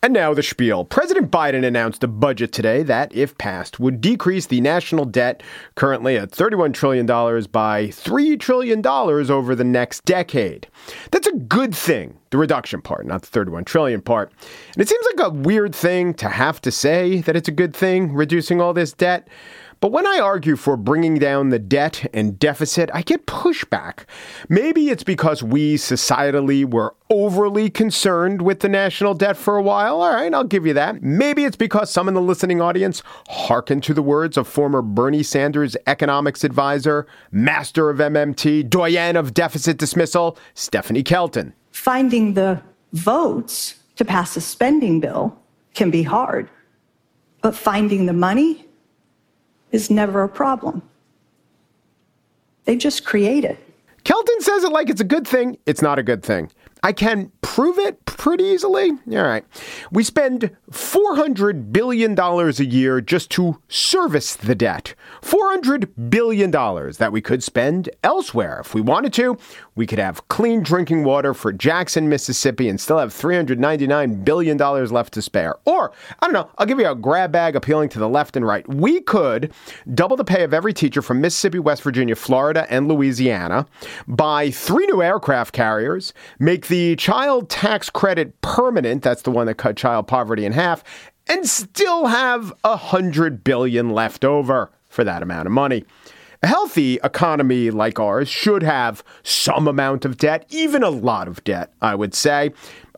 And 0.00 0.12
now 0.14 0.32
the 0.32 0.44
spiel. 0.44 0.84
President 0.84 1.32
Biden 1.32 1.64
announced 1.64 2.04
a 2.04 2.08
budget 2.08 2.52
today 2.52 2.84
that, 2.84 3.12
if 3.12 3.36
passed, 3.36 3.80
would 3.80 4.00
decrease 4.00 4.46
the 4.46 4.60
national 4.60 5.04
debt, 5.06 5.42
currently 5.74 6.16
at 6.16 6.30
$31 6.30 6.72
trillion, 6.72 7.04
by 7.04 7.88
$3 7.88 8.38
trillion 8.38 8.86
over 8.86 9.56
the 9.56 9.64
next 9.64 10.04
decade. 10.04 10.68
That's 11.10 11.26
a 11.26 11.32
good 11.32 11.74
thing, 11.74 12.16
the 12.30 12.38
reduction 12.38 12.80
part, 12.80 13.06
not 13.06 13.22
the 13.22 13.26
31 13.26 13.64
trillion 13.64 14.00
part. 14.00 14.32
And 14.74 14.82
it 14.82 14.88
seems 14.88 15.04
like 15.16 15.26
a 15.26 15.34
weird 15.34 15.74
thing 15.74 16.14
to 16.14 16.28
have 16.28 16.60
to 16.60 16.70
say 16.70 17.20
that 17.22 17.34
it's 17.34 17.48
a 17.48 17.52
good 17.52 17.74
thing, 17.74 18.12
reducing 18.12 18.60
all 18.60 18.72
this 18.72 18.92
debt. 18.92 19.26
But 19.80 19.92
when 19.92 20.06
I 20.06 20.18
argue 20.18 20.56
for 20.56 20.76
bringing 20.76 21.18
down 21.18 21.50
the 21.50 21.58
debt 21.58 22.10
and 22.12 22.38
deficit, 22.38 22.90
I 22.92 23.02
get 23.02 23.26
pushback. 23.26 24.06
Maybe 24.48 24.90
it's 24.90 25.04
because 25.04 25.42
we 25.42 25.76
societally 25.76 26.68
were 26.68 26.96
overly 27.10 27.70
concerned 27.70 28.42
with 28.42 28.60
the 28.60 28.68
national 28.68 29.14
debt 29.14 29.36
for 29.36 29.56
a 29.56 29.62
while. 29.62 30.00
All 30.00 30.12
right, 30.12 30.34
I'll 30.34 30.44
give 30.44 30.66
you 30.66 30.74
that. 30.74 31.02
Maybe 31.02 31.44
it's 31.44 31.56
because 31.56 31.92
some 31.92 32.08
in 32.08 32.14
the 32.14 32.20
listening 32.20 32.60
audience 32.60 33.02
hearken 33.28 33.80
to 33.82 33.94
the 33.94 34.02
words 34.02 34.36
of 34.36 34.48
former 34.48 34.82
Bernie 34.82 35.22
Sanders 35.22 35.76
economics 35.86 36.42
advisor, 36.42 37.06
master 37.30 37.88
of 37.88 37.98
MMT, 37.98 38.68
doyen 38.68 39.16
of 39.16 39.32
deficit 39.32 39.78
dismissal, 39.78 40.36
Stephanie 40.54 41.04
Kelton. 41.04 41.54
Finding 41.70 42.34
the 42.34 42.60
votes 42.92 43.76
to 43.96 44.04
pass 44.04 44.36
a 44.36 44.40
spending 44.40 44.98
bill 44.98 45.38
can 45.74 45.90
be 45.90 46.02
hard, 46.02 46.50
but 47.42 47.54
finding 47.54 48.06
the 48.06 48.12
money 48.12 48.67
is 49.72 49.90
never 49.90 50.22
a 50.22 50.28
problem. 50.28 50.82
They 52.64 52.76
just 52.76 53.04
create 53.04 53.44
it. 53.44 53.58
Kelton 54.04 54.40
says 54.40 54.64
it 54.64 54.72
like 54.72 54.88
it's 54.90 55.00
a 55.00 55.04
good 55.04 55.26
thing. 55.26 55.58
It's 55.66 55.82
not 55.82 55.98
a 55.98 56.02
good 56.02 56.22
thing. 56.22 56.50
I 56.82 56.92
can 56.92 57.32
prove 57.42 57.78
it 57.78 58.04
pretty 58.18 58.44
easily. 58.44 58.90
All 58.90 59.22
right. 59.22 59.44
We 59.90 60.04
spend 60.04 60.54
$400 60.70 61.72
billion 61.72 62.18
a 62.18 62.50
year 62.64 63.00
just 63.00 63.30
to 63.30 63.62
service 63.68 64.34
the 64.34 64.54
debt. 64.54 64.94
$400 65.22 66.10
billion 66.10 66.50
that 66.50 67.10
we 67.12 67.22
could 67.22 67.42
spend 67.42 67.88
elsewhere. 68.02 68.60
If 68.60 68.74
we 68.74 68.80
wanted 68.80 69.12
to, 69.14 69.38
we 69.76 69.86
could 69.86 70.00
have 70.00 70.26
clean 70.28 70.62
drinking 70.62 71.04
water 71.04 71.32
for 71.32 71.52
Jackson, 71.52 72.08
Mississippi, 72.08 72.68
and 72.68 72.80
still 72.80 72.98
have 72.98 73.14
$399 73.14 74.24
billion 74.24 74.58
left 74.58 75.14
to 75.14 75.22
spare. 75.22 75.54
Or, 75.64 75.92
I 76.20 76.26
don't 76.26 76.34
know, 76.34 76.50
I'll 76.58 76.66
give 76.66 76.80
you 76.80 76.90
a 76.90 76.96
grab 76.96 77.30
bag 77.30 77.54
appealing 77.54 77.88
to 77.90 78.00
the 78.00 78.08
left 78.08 78.36
and 78.36 78.44
right. 78.44 78.68
We 78.68 79.00
could 79.00 79.52
double 79.94 80.16
the 80.16 80.24
pay 80.24 80.42
of 80.42 80.52
every 80.52 80.74
teacher 80.74 81.02
from 81.02 81.20
Mississippi, 81.20 81.60
West 81.60 81.82
Virginia, 81.82 82.16
Florida, 82.16 82.66
and 82.68 82.88
Louisiana, 82.88 83.66
buy 84.08 84.50
three 84.50 84.86
new 84.86 85.02
aircraft 85.02 85.54
carriers, 85.54 86.12
make 86.40 86.66
the 86.66 86.96
child 86.96 87.48
tax 87.48 87.88
credit 87.88 88.07
permanent. 88.42 89.02
That's 89.02 89.22
the 89.22 89.30
one 89.30 89.46
that 89.46 89.54
cut 89.54 89.76
child 89.76 90.06
poverty 90.06 90.44
in 90.44 90.52
half, 90.52 90.82
and 91.26 91.48
still 91.48 92.06
have 92.06 92.52
a 92.64 92.76
hundred 92.76 93.44
billion 93.44 93.90
left 93.90 94.24
over 94.24 94.70
for 94.88 95.04
that 95.04 95.22
amount 95.22 95.46
of 95.46 95.52
money. 95.52 95.84
A 96.42 96.46
healthy 96.46 97.00
economy 97.02 97.70
like 97.70 97.98
ours 97.98 98.28
should 98.28 98.62
have 98.62 99.02
some 99.24 99.66
amount 99.66 100.04
of 100.04 100.16
debt, 100.16 100.46
even 100.50 100.82
a 100.82 100.90
lot 100.90 101.26
of 101.26 101.42
debt, 101.42 101.72
I 101.82 101.94
would 101.94 102.14
say. 102.14 102.52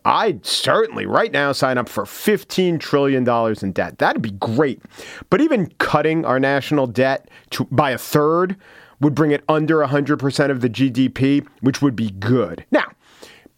I'd 0.05 0.45
certainly 0.45 1.05
right 1.05 1.31
now 1.31 1.51
sign 1.51 1.77
up 1.77 1.89
for 1.89 2.05
$15 2.05 2.79
trillion 2.79 3.27
in 3.61 3.71
debt. 3.71 3.97
That'd 3.99 4.21
be 4.21 4.31
great. 4.31 4.81
But 5.29 5.41
even 5.41 5.71
cutting 5.77 6.25
our 6.25 6.39
national 6.39 6.87
debt 6.87 7.29
to, 7.51 7.65
by 7.65 7.91
a 7.91 7.97
third 7.97 8.55
would 8.99 9.15
bring 9.15 9.31
it 9.31 9.43
under 9.47 9.77
100% 9.77 10.51
of 10.51 10.61
the 10.61 10.69
GDP, 10.69 11.45
which 11.61 11.81
would 11.81 11.95
be 11.95 12.11
good. 12.11 12.65
Now, 12.71 12.90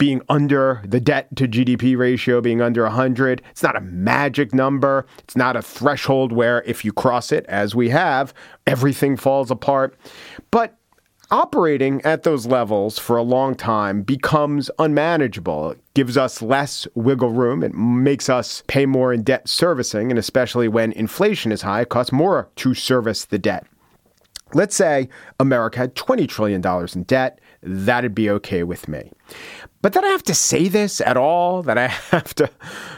being 0.04 0.22
under 0.28 0.82
the 0.84 1.00
debt 1.00 1.34
to 1.34 1.48
GDP 1.48 1.98
ratio 1.98 2.42
being 2.42 2.62
under 2.62 2.84
100. 2.84 3.42
It's 3.52 3.64
not 3.64 3.78
a 3.78 3.80
magic 3.80 4.54
number. 4.54 5.06
It's 5.20 5.38
not 5.38 5.56
a 5.56 5.62
threshold 5.62 6.34
where 6.34 6.62
if 6.64 6.84
you 6.84 6.92
cross 6.92 7.32
it, 7.32 7.46
as 7.46 7.74
we 7.74 7.88
have, 7.88 8.34
everything 8.68 9.16
falls 9.16 9.50
apart. 9.50 9.98
But 10.52 10.78
operating 11.32 12.02
at 12.02 12.24
those 12.24 12.46
levels 12.46 13.00
for 13.00 13.16
a 13.16 13.24
long 13.24 13.56
time 13.56 14.02
becomes 14.02 14.70
unmanageable. 14.78 15.72
It 15.72 15.80
gives 15.94 16.18
us 16.18 16.42
less 16.42 16.86
wiggle 16.96 17.32
room. 17.32 17.64
It 17.64 17.74
makes 17.74 18.28
us 18.28 18.62
pay 18.68 18.86
more 18.86 19.14
in 19.14 19.24
debt 19.24 19.48
servicing. 19.48 20.12
And 20.12 20.20
especially 20.20 20.68
when 20.68 20.92
inflation 20.92 21.54
is 21.54 21.62
high, 21.62 21.84
it 21.84 21.90
costs 21.90 22.12
more 22.12 22.50
to 22.58 22.74
service 22.74 23.24
the 23.24 23.40
debt. 23.40 23.66
Let's 24.54 24.76
say 24.76 25.10
America 25.40 25.80
had 25.80 25.96
$20 25.96 26.28
trillion 26.28 26.62
in 26.94 27.04
debt. 27.04 27.40
That'd 27.62 28.14
be 28.14 28.30
okay 28.30 28.64
with 28.64 28.88
me. 28.88 29.12
But 29.84 29.92
that 29.94 30.04
I 30.06 30.08
have 30.08 30.24
to 30.24 30.34
say 30.34 30.70
this 30.70 31.02
at 31.02 31.18
all, 31.18 31.62
that 31.64 31.78
I 31.78 31.88
have 32.12 32.34
to 32.36 32.50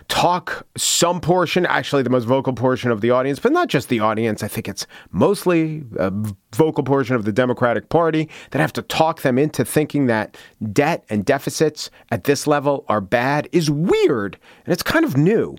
talk 0.08 0.68
some 0.78 1.20
portion, 1.20 1.66
actually 1.66 2.04
the 2.04 2.12
most 2.12 2.26
vocal 2.26 2.54
portion 2.54 2.92
of 2.92 3.02
the 3.02 3.10
audience, 3.10 3.40
but 3.40 3.52
not 3.52 3.70
just 3.70 3.90
the 3.90 4.00
audience. 4.00 4.44
I 4.44 4.48
think 4.48 4.70
it's 4.70 4.86
mostly 5.12 5.84
a 5.98 6.14
vocal 6.54 6.84
portion 6.84 7.16
of 7.16 7.26
the 7.26 7.32
Democratic 7.32 7.90
Party 7.90 8.30
that 8.52 8.60
I 8.60 8.62
have 8.62 8.74
to 8.74 8.84
talk 8.84 9.24
them 9.24 9.40
into 9.40 9.66
thinking 9.66 10.06
that 10.06 10.38
debt 10.72 11.04
and 11.10 11.26
deficits 11.26 11.90
at 12.12 12.26
this 12.26 12.46
level 12.46 12.86
are 12.88 13.02
bad 13.02 13.50
is 13.52 13.72
weird. 13.72 14.38
And 14.66 14.72
it's 14.72 14.84
kind 14.84 15.06
of 15.06 15.18
new. 15.18 15.58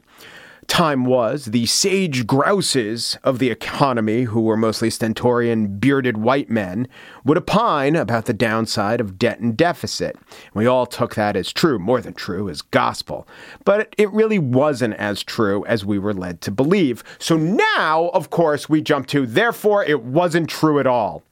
Time 0.68 1.04
was, 1.04 1.46
the 1.46 1.66
sage 1.66 2.26
grouses 2.26 3.18
of 3.24 3.38
the 3.38 3.50
economy, 3.50 4.24
who 4.24 4.40
were 4.40 4.56
mostly 4.56 4.90
stentorian, 4.90 5.78
bearded 5.78 6.16
white 6.16 6.50
men, 6.50 6.88
would 7.24 7.38
opine 7.38 7.96
about 7.96 8.26
the 8.26 8.32
downside 8.32 9.00
of 9.00 9.18
debt 9.18 9.40
and 9.40 9.56
deficit. 9.56 10.16
We 10.54 10.66
all 10.66 10.86
took 10.86 11.14
that 11.14 11.36
as 11.36 11.52
true, 11.52 11.78
more 11.78 12.00
than 12.00 12.14
true, 12.14 12.48
as 12.48 12.62
gospel. 12.62 13.26
But 13.64 13.94
it 13.98 14.10
really 14.12 14.38
wasn't 14.38 14.94
as 14.94 15.22
true 15.22 15.64
as 15.66 15.84
we 15.84 15.98
were 15.98 16.14
led 16.14 16.40
to 16.42 16.50
believe. 16.50 17.02
So 17.18 17.36
now, 17.36 18.10
of 18.14 18.30
course, 18.30 18.68
we 18.68 18.82
jump 18.82 19.06
to, 19.08 19.26
therefore, 19.26 19.84
it 19.84 20.02
wasn't 20.02 20.48
true 20.48 20.78
at 20.78 20.86
all. 20.86 21.22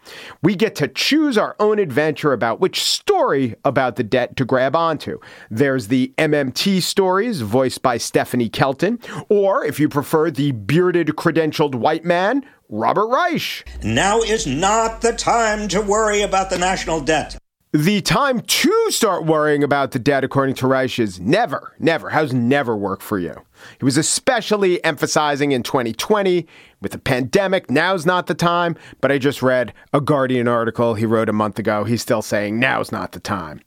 We 0.43 0.55
get 0.55 0.75
to 0.77 0.88
choose 0.88 1.38
our 1.38 1.57
own 1.59 1.79
adventure 1.79 2.33
about 2.33 2.61
which 2.61 2.83
story 2.83 3.55
about 3.64 3.97
the 3.97 4.05
debt 4.05 4.37
to 4.37 4.45
grab 4.45 4.77
onto. 4.77 5.19
There's 5.51 5.88
the 5.88 6.12
MMT 6.19 6.83
stories, 6.83 7.40
voiced 7.40 7.83
by 7.83 7.99
Stephanie 7.99 8.49
Kelton, 8.49 8.99
or 9.29 9.64
if 9.64 9.81
you 9.81 9.88
prefer, 9.88 10.31
the 10.31 10.53
bearded, 10.53 11.09
credentialed 11.09 11.75
white 11.75 12.05
man, 12.05 12.45
Robert 12.69 13.07
Reich. 13.07 13.67
Now 13.83 14.21
is 14.21 14.47
not 14.47 15.01
the 15.01 15.12
time 15.12 15.69
to 15.69 15.81
worry 15.81 16.23
about 16.23 16.51
the 16.51 16.59
national 16.59 17.01
debt. 17.01 17.37
The 17.73 18.01
time 18.03 18.40
to 18.40 18.90
start 18.90 19.25
worrying 19.25 19.64
about 19.64 19.90
the 19.90 19.99
debt, 19.99 20.23
according 20.23 20.55
to 20.57 20.69
Reich, 20.69 21.01
is 21.01 21.19
never, 21.19 21.75
never. 21.81 22.11
How's 22.11 22.33
never 22.33 22.77
work 22.77 23.01
for 23.01 23.19
you? 23.19 23.35
He 23.79 23.85
was 23.85 23.96
especially 23.96 24.83
emphasizing 24.85 25.53
in 25.53 25.62
2020 25.62 26.46
with 26.81 26.92
the 26.92 26.98
pandemic. 26.98 27.70
Now's 27.70 28.07
not 28.07 28.27
the 28.27 28.35
time. 28.35 28.77
But 29.00 29.12
I 29.12 29.18
just 29.18 29.42
read 29.42 29.72
a 29.92 30.00
Guardian 30.00 30.48
article 30.48 30.94
he 30.94 31.07
wrote 31.07 31.29
a 31.29 31.33
month 31.33 31.59
ago. 31.59 31.85
He's 31.85 32.03
still 32.03 32.22
saying 32.22 32.59
now's 32.59 32.92
not 32.92 33.12
the 33.12 33.20
time. 33.20 33.61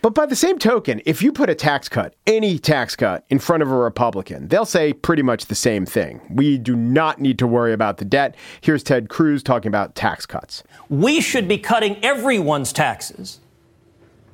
But 0.00 0.14
by 0.14 0.26
the 0.26 0.36
same 0.36 0.58
token, 0.60 1.02
if 1.04 1.22
you 1.22 1.32
put 1.32 1.50
a 1.50 1.56
tax 1.56 1.88
cut, 1.88 2.14
any 2.26 2.58
tax 2.58 2.94
cut, 2.94 3.24
in 3.30 3.40
front 3.40 3.64
of 3.64 3.70
a 3.70 3.76
Republican, 3.76 4.46
they'll 4.46 4.64
say 4.64 4.92
pretty 4.92 5.22
much 5.22 5.46
the 5.46 5.56
same 5.56 5.84
thing. 5.84 6.20
We 6.30 6.56
do 6.56 6.76
not 6.76 7.20
need 7.20 7.38
to 7.40 7.48
worry 7.48 7.72
about 7.72 7.96
the 7.96 8.04
debt. 8.04 8.36
Here's 8.60 8.84
Ted 8.84 9.08
Cruz 9.08 9.42
talking 9.42 9.68
about 9.68 9.96
tax 9.96 10.24
cuts. 10.24 10.62
We 10.88 11.20
should 11.20 11.48
be 11.48 11.58
cutting 11.58 12.02
everyone's 12.04 12.72
taxes, 12.72 13.40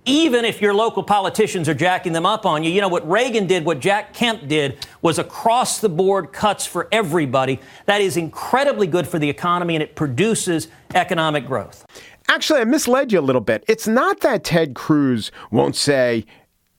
even 0.05 0.45
if 0.45 0.61
your 0.61 0.75
local 0.75 1.03
politicians 1.03 1.69
are 1.69 1.75
jacking 1.75 2.13
them 2.13 2.27
up 2.27 2.45
on 2.45 2.63
you. 2.63 2.71
You 2.71 2.81
know, 2.81 2.89
what 2.89 3.09
Reagan 3.09 3.47
did, 3.47 3.65
what 3.65 3.81
Jack 3.81 4.13
Kemp 4.13 4.47
did, 4.49 4.87
was 5.03 5.19
across 5.19 5.81
the 5.81 5.89
board 5.89 6.33
cuts 6.33 6.67
for 6.67 6.89
everybody. 6.93 7.61
That 7.87 8.01
is 8.01 8.17
incredibly 8.17 8.87
good 8.87 9.09
for 9.09 9.19
the 9.19 9.29
economy 9.31 9.75
and 9.75 9.83
it 9.83 9.95
produces 9.95 10.69
economic 10.95 11.47
growth. 11.47 11.87
Actually, 12.29 12.61
I 12.61 12.65
misled 12.65 13.13
you 13.13 13.21
a 13.21 13.23
little 13.23 13.41
bit. 13.41 13.65
It's 13.69 13.87
not 13.87 14.21
that 14.21 14.45
Ted 14.45 14.75
Cruz 14.75 15.31
won't 15.51 15.77
say, 15.77 16.25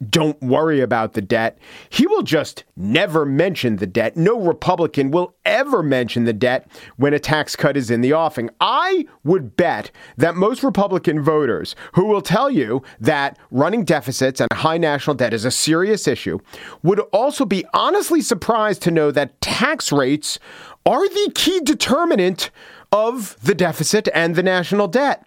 don't 0.10 0.42
worry 0.42 0.82
about 0.82 1.14
the 1.14 1.22
debt. 1.22 1.58
He 1.90 2.08
will 2.08 2.24
just 2.24 2.64
never 2.76 3.26
mention 3.26 3.78
the 3.78 3.88
debt. 3.88 4.18
No 4.18 4.40
Republican 4.40 5.12
will 5.12 5.36
ever 5.46 5.84
mention 5.84 6.26
the 6.26 6.34
debt 6.34 6.68
when 6.98 7.14
a 7.14 7.20
tax 7.20 7.56
cut 7.56 7.78
is 7.78 7.92
in 7.92 8.02
the 8.02 8.14
offing. 8.14 8.50
I 8.60 9.06
would 9.24 9.56
bet 9.56 9.92
that 10.18 10.36
most 10.36 10.64
Republican 10.64 11.22
voters 11.22 11.76
who 11.94 12.06
will 12.06 12.22
tell 12.22 12.50
you 12.50 12.84
that 13.00 13.38
running 13.52 13.84
deficits 13.84 14.40
and 14.40 14.50
a 14.52 14.56
high 14.56 14.78
national 14.78 15.16
debt 15.16 15.34
is 15.34 15.46
a 15.46 15.52
serious 15.52 16.08
issue 16.08 16.40
would 16.84 17.00
also 17.12 17.46
be 17.46 17.66
honestly 17.74 18.22
surprised 18.22 18.82
to 18.84 18.92
know 18.92 19.12
that 19.12 19.40
tax 19.42 19.92
rates 19.92 20.40
are 20.86 21.08
the 21.08 21.32
key 21.34 21.60
determinant 21.62 22.52
of 22.92 23.38
the 23.44 23.56
deficit 23.56 24.08
and 24.14 24.36
the 24.36 24.44
national 24.44 24.88
debt. 24.88 25.26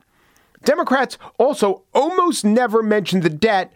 Democrats 0.64 1.18
also 1.38 1.82
almost 1.94 2.44
never 2.44 2.82
mention 2.82 3.20
the 3.20 3.30
debt 3.30 3.72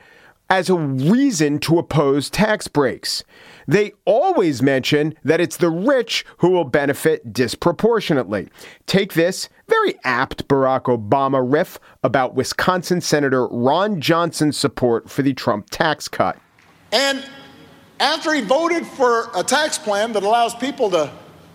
as 0.52 0.68
a 0.68 0.76
reason 0.76 1.58
to 1.58 1.78
oppose 1.78 2.28
tax 2.28 2.68
breaks. 2.68 3.24
They 3.66 3.92
always 4.04 4.60
mention 4.60 5.14
that 5.24 5.40
it's 5.40 5.56
the 5.56 5.70
rich 5.70 6.26
who 6.38 6.50
will 6.50 6.64
benefit 6.64 7.32
disproportionately. 7.32 8.50
Take 8.84 9.14
this 9.14 9.48
very 9.66 9.94
apt 10.04 10.46
Barack 10.48 10.82
Obama 10.82 11.42
riff 11.42 11.80
about 12.02 12.34
Wisconsin 12.34 13.00
Senator 13.00 13.46
Ron 13.46 13.98
Johnson's 13.98 14.58
support 14.58 15.08
for 15.08 15.22
the 15.22 15.32
Trump 15.32 15.70
tax 15.70 16.06
cut. 16.06 16.38
And 16.92 17.24
after 17.98 18.34
he 18.34 18.42
voted 18.42 18.86
for 18.86 19.30
a 19.34 19.42
tax 19.42 19.78
plan 19.78 20.12
that 20.12 20.22
allows 20.22 20.54
people 20.54 20.90
to 20.90 21.10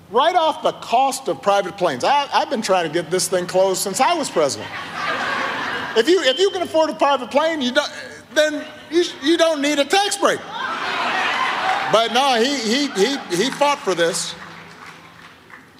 write 0.10 0.36
off 0.36 0.64
the 0.64 0.72
cost 0.72 1.28
of 1.28 1.40
private 1.44 1.78
planes, 1.78 2.04
I, 2.04 2.26
have 2.26 2.50
been 2.50 2.64
trying 2.64 2.88
to 2.88 2.92
get 2.92 3.12
this 3.12 3.28
thing 3.28 3.46
closed 3.46 3.80
since 3.80 4.02
I 4.02 4.16
was 4.16 4.32
president. 4.32 4.72
If 5.96 6.10
you, 6.10 6.24
if 6.24 6.40
you 6.40 6.50
can 6.50 6.64
afford 6.64 6.90
a 6.90 6.96
private 6.96 7.30
plane, 7.30 7.62
you 7.62 7.74
don't, 7.74 7.92
then 8.38 8.66
you, 8.92 9.04
you 9.24 9.38
don't 9.38 9.62
need 9.62 9.80
a 9.80 9.86
tax 9.86 10.18
break. 10.18 10.40
But 11.92 12.14
no, 12.14 12.42
he, 12.42 12.58
he, 12.58 12.88
he, 12.92 13.18
he 13.44 13.50
fought 13.52 13.80
for 13.80 13.96
this. 13.96 14.36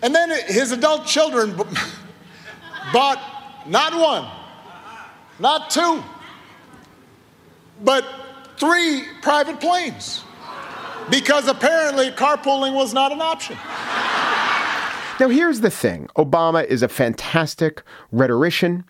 And 0.02 0.14
then 0.14 0.30
his 0.48 0.72
adult 0.72 1.06
children 1.06 1.56
bought 2.94 3.66
not 3.68 3.94
one, 3.94 4.26
not 5.40 5.70
two, 5.70 6.04
but 7.84 8.06
three 8.58 9.04
private 9.22 9.60
planes 9.60 10.24
because 11.10 11.48
apparently 11.48 12.12
carpooling 12.12 12.74
was 12.74 12.94
not 12.94 13.12
an 13.12 13.22
option. 13.22 13.58
Now, 15.20 15.30
here's 15.30 15.62
the 15.62 15.72
thing 15.72 16.10
Obama 16.16 16.64
is 16.64 16.84
a 16.84 16.88
fantastic 16.88 17.82
rhetorician. 18.12 18.86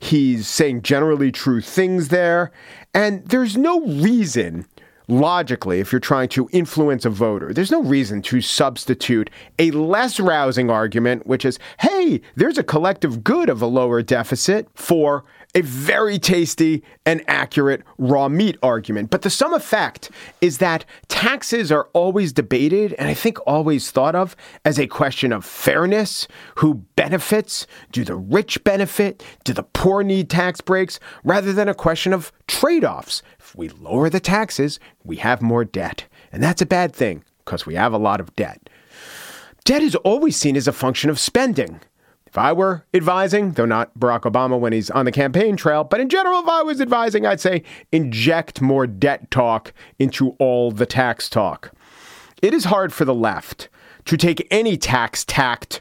He's 0.00 0.48
saying 0.48 0.82
generally 0.82 1.32
true 1.32 1.60
things 1.60 2.08
there. 2.08 2.52
And 2.94 3.26
there's 3.26 3.56
no 3.56 3.80
reason 3.80 4.66
logically, 5.08 5.80
if 5.80 5.90
you're 5.90 6.00
trying 6.00 6.28
to 6.28 6.48
influence 6.52 7.04
a 7.04 7.10
voter, 7.10 7.52
there's 7.52 7.70
no 7.70 7.82
reason 7.82 8.22
to 8.22 8.40
substitute 8.40 9.30
a 9.58 9.70
less 9.70 10.20
rousing 10.20 10.70
argument, 10.70 11.26
which 11.26 11.44
is, 11.44 11.58
hey, 11.80 12.20
there's 12.36 12.58
a 12.58 12.62
collective 12.62 13.24
good 13.24 13.48
of 13.48 13.62
a 13.62 13.66
lower 13.66 14.02
deficit 14.02 14.68
for 14.74 15.24
a 15.54 15.62
very 15.62 16.18
tasty 16.18 16.82
and 17.06 17.22
accurate 17.26 17.82
raw 17.96 18.28
meat 18.28 18.56
argument. 18.62 19.10
But 19.10 19.22
the 19.22 19.30
sum 19.30 19.54
effect 19.54 20.10
is 20.40 20.58
that 20.58 20.84
taxes 21.08 21.72
are 21.72 21.88
always 21.92 22.32
debated 22.32 22.92
and 22.94 23.08
I 23.08 23.14
think 23.14 23.38
always 23.46 23.90
thought 23.90 24.14
of 24.14 24.36
as 24.64 24.78
a 24.78 24.86
question 24.86 25.32
of 25.32 25.44
fairness. 25.44 26.28
Who 26.56 26.74
benefits? 26.96 27.66
Do 27.92 28.04
the 28.04 28.16
rich 28.16 28.62
benefit? 28.62 29.22
Do 29.44 29.52
the 29.52 29.62
poor 29.62 30.02
need 30.02 30.28
tax 30.28 30.60
breaks? 30.60 31.00
Rather 31.24 31.52
than 31.52 31.68
a 31.68 31.74
question 31.74 32.12
of 32.12 32.30
trade 32.46 32.84
offs. 32.84 33.22
If 33.38 33.56
we 33.56 33.70
lower 33.70 34.10
the 34.10 34.20
taxes, 34.20 34.78
we 35.04 35.16
have 35.16 35.40
more 35.40 35.64
debt. 35.64 36.04
And 36.30 36.42
that's 36.42 36.62
a 36.62 36.66
bad 36.66 36.94
thing 36.94 37.24
because 37.44 37.64
we 37.64 37.74
have 37.74 37.94
a 37.94 37.98
lot 37.98 38.20
of 38.20 38.36
debt. 38.36 38.68
Debt 39.64 39.82
is 39.82 39.94
always 39.96 40.36
seen 40.36 40.56
as 40.56 40.68
a 40.68 40.72
function 40.72 41.10
of 41.10 41.18
spending. 41.18 41.80
If 42.28 42.36
I 42.36 42.52
were 42.52 42.84
advising, 42.92 43.52
though 43.52 43.64
not 43.64 43.98
Barack 43.98 44.20
Obama 44.20 44.60
when 44.60 44.74
he's 44.74 44.90
on 44.90 45.06
the 45.06 45.12
campaign 45.12 45.56
trail, 45.56 45.82
but 45.82 45.98
in 45.98 46.10
general, 46.10 46.40
if 46.40 46.48
I 46.48 46.62
was 46.62 46.80
advising, 46.80 47.24
I'd 47.24 47.40
say 47.40 47.62
inject 47.90 48.60
more 48.60 48.86
debt 48.86 49.30
talk 49.30 49.72
into 49.98 50.36
all 50.38 50.70
the 50.70 50.84
tax 50.84 51.30
talk. 51.30 51.72
It 52.42 52.52
is 52.52 52.66
hard 52.66 52.92
for 52.92 53.06
the 53.06 53.14
left 53.14 53.70
to 54.04 54.18
take 54.18 54.46
any 54.50 54.76
tax 54.76 55.24
tact 55.24 55.80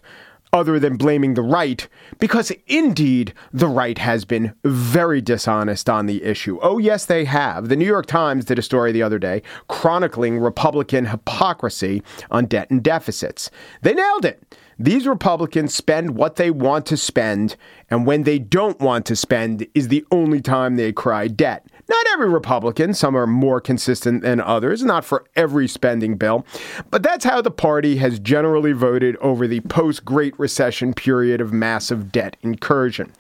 other 0.54 0.80
than 0.80 0.96
blaming 0.96 1.34
the 1.34 1.42
right, 1.42 1.88
because 2.20 2.52
indeed 2.68 3.34
the 3.52 3.68
right 3.68 3.98
has 3.98 4.26
been 4.26 4.54
very 4.64 5.22
dishonest 5.22 5.90
on 5.90 6.06
the 6.06 6.24
issue. 6.24 6.60
Oh, 6.62 6.78
yes, 6.78 7.06
they 7.06 7.26
have. 7.26 7.70
The 7.70 7.76
New 7.76 7.86
York 7.86 8.06
Times 8.06 8.46
did 8.46 8.60
a 8.60 8.64
story 8.64 8.92
the 8.92 9.04
other 9.04 9.20
day 9.20 9.42
chronicling 9.68 10.40
Republican 10.40 11.06
hypocrisy 11.06 12.02
on 12.32 12.46
debt 12.46 12.70
and 12.70 12.84
deficits. 12.84 13.50
They 13.82 13.94
nailed 13.94 14.26
it. 14.26 14.56
These 14.80 15.08
Republicans 15.08 15.74
spend 15.74 16.16
what 16.16 16.36
they 16.36 16.52
want 16.52 16.86
to 16.88 16.98
spend, 16.98 17.56
and 17.90 18.06
when 18.06 18.24
they 18.24 18.38
don't 18.38 18.80
want 18.80 19.08
to 19.08 19.16
spend 19.16 19.66
is 19.74 19.88
the 19.88 20.06
only 20.12 20.40
time 20.40 20.76
they 20.76 20.94
cry 20.94 21.28
debt. 21.28 21.66
Not 21.90 22.06
every 22.12 22.30
Republican, 22.30 22.94
some 22.94 23.16
are 23.16 23.26
more 23.26 23.62
consistent 23.62 24.22
than 24.22 24.42
others, 24.42 24.84
not 24.84 25.06
for 25.06 25.24
every 25.36 25.68
spending 25.70 26.18
bill, 26.18 26.46
but 26.92 27.02
that's 27.02 27.24
how 27.24 27.42
the 27.42 27.50
party 27.50 27.96
has 27.98 28.20
generally 28.20 28.74
voted 28.74 29.16
over 29.18 29.48
the 29.48 29.62
post 29.62 30.04
Great 30.04 30.38
Recession 30.38 30.94
period 30.94 31.40
of 31.40 31.54
massive 31.54 32.07
debt 32.12 32.38
incursion. 32.42 33.12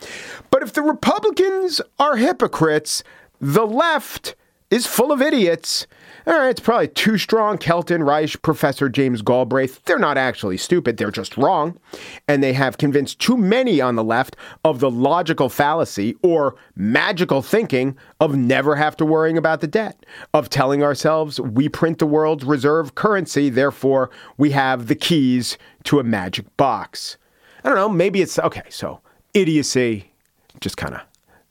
But 0.51 0.63
if 0.63 0.73
the 0.73 0.81
Republicans 0.81 1.81
are 1.99 2.17
hypocrites, 2.17 3.03
the 3.39 3.65
left 3.65 4.35
is 4.69 4.85
full 4.85 5.11
of 5.11 5.21
idiots. 5.21 5.87
All 6.25 6.33
right, 6.33 6.49
it's 6.49 6.59
probably 6.59 6.89
too 6.89 7.17
strong. 7.17 7.57
Kelton, 7.57 8.03
Reich, 8.03 8.41
Professor 8.41 8.89
James 8.89 9.21
Galbraith, 9.21 9.81
they're 9.85 9.97
not 9.97 10.17
actually 10.17 10.57
stupid, 10.57 10.97
they're 10.97 11.09
just 11.09 11.37
wrong. 11.37 11.79
And 12.27 12.43
they 12.43 12.51
have 12.51 12.77
convinced 12.77 13.19
too 13.19 13.37
many 13.37 13.79
on 13.79 13.95
the 13.95 14.03
left 14.03 14.35
of 14.65 14.81
the 14.81 14.91
logical 14.91 15.47
fallacy 15.47 16.17
or 16.21 16.55
magical 16.75 17.41
thinking 17.41 17.95
of 18.19 18.35
never 18.35 18.75
have 18.75 18.97
to 18.97 19.05
worrying 19.05 19.37
about 19.37 19.61
the 19.61 19.67
debt, 19.67 20.05
of 20.33 20.49
telling 20.49 20.83
ourselves 20.83 21.39
we 21.39 21.69
print 21.69 21.99
the 21.99 22.05
world's 22.05 22.43
reserve 22.43 22.95
currency, 22.95 23.49
therefore 23.49 24.09
we 24.37 24.51
have 24.51 24.87
the 24.87 24.95
keys 24.95 25.57
to 25.85 25.99
a 25.99 26.03
magic 26.03 26.57
box. 26.57 27.15
I 27.63 27.69
don't 27.69 27.77
know, 27.77 27.89
maybe 27.89 28.21
it's 28.21 28.39
okay, 28.39 28.63
so 28.69 29.01
idiocy, 29.33 30.11
just 30.59 30.77
kind 30.77 30.95
of 30.95 31.01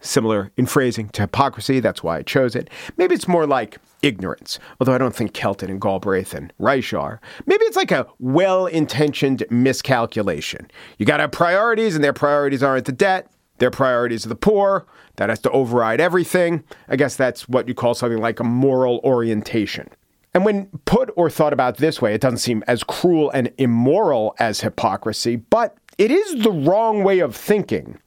similar 0.00 0.52
in 0.56 0.66
phrasing 0.66 1.08
to 1.10 1.22
hypocrisy. 1.22 1.80
That's 1.80 2.02
why 2.02 2.18
I 2.18 2.22
chose 2.22 2.54
it. 2.54 2.70
Maybe 2.96 3.14
it's 3.14 3.28
more 3.28 3.46
like 3.46 3.78
ignorance, 4.02 4.58
although 4.80 4.94
I 4.94 4.98
don't 4.98 5.14
think 5.14 5.34
Kelton 5.34 5.70
and 5.70 5.80
Galbraith 5.80 6.34
and 6.34 6.52
Reich 6.58 6.94
are. 6.94 7.20
Maybe 7.46 7.64
it's 7.64 7.76
like 7.76 7.90
a 7.90 8.06
well 8.18 8.66
intentioned 8.66 9.44
miscalculation. 9.50 10.70
You 10.98 11.06
got 11.06 11.16
to 11.18 11.24
have 11.24 11.32
priorities, 11.32 11.94
and 11.94 12.04
their 12.04 12.12
priorities 12.12 12.62
aren't 12.62 12.86
the 12.86 12.92
debt, 12.92 13.30
their 13.58 13.70
priorities 13.70 14.26
are 14.26 14.30
the 14.30 14.36
poor. 14.36 14.86
That 15.16 15.30
has 15.30 15.40
to 15.40 15.50
override 15.50 15.98
everything. 15.98 16.62
I 16.88 16.96
guess 16.96 17.16
that's 17.16 17.48
what 17.48 17.68
you 17.68 17.74
call 17.74 17.94
something 17.94 18.20
like 18.20 18.38
a 18.38 18.44
moral 18.44 19.00
orientation. 19.02 19.88
And 20.34 20.44
when 20.44 20.66
put 20.84 21.10
or 21.16 21.30
thought 21.30 21.54
about 21.54 21.78
this 21.78 22.02
way, 22.02 22.12
it 22.12 22.20
doesn't 22.20 22.40
seem 22.40 22.62
as 22.66 22.84
cruel 22.84 23.30
and 23.30 23.50
immoral 23.56 24.34
as 24.38 24.60
hypocrisy, 24.60 25.36
but 25.36 25.74
it 25.98 26.10
is 26.10 26.42
the 26.42 26.52
wrong 26.52 27.04
way 27.04 27.20
of 27.20 27.34
thinking. 27.34 27.98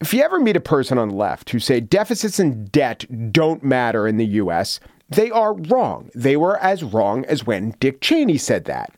If 0.00 0.12
you 0.12 0.22
ever 0.22 0.40
meet 0.40 0.56
a 0.56 0.60
person 0.60 0.98
on 0.98 1.10
the 1.10 1.14
left 1.14 1.50
who 1.50 1.58
say 1.58 1.78
deficits 1.78 2.38
and 2.38 2.70
debt 2.72 3.32
don't 3.32 3.62
matter 3.62 4.08
in 4.08 4.16
the 4.16 4.26
US, 4.26 4.80
they 5.08 5.30
are 5.30 5.54
wrong. 5.54 6.10
They 6.14 6.36
were 6.36 6.58
as 6.58 6.82
wrong 6.82 7.24
as 7.26 7.46
when 7.46 7.74
Dick 7.80 8.00
Cheney 8.00 8.38
said 8.38 8.64
that. 8.64 8.92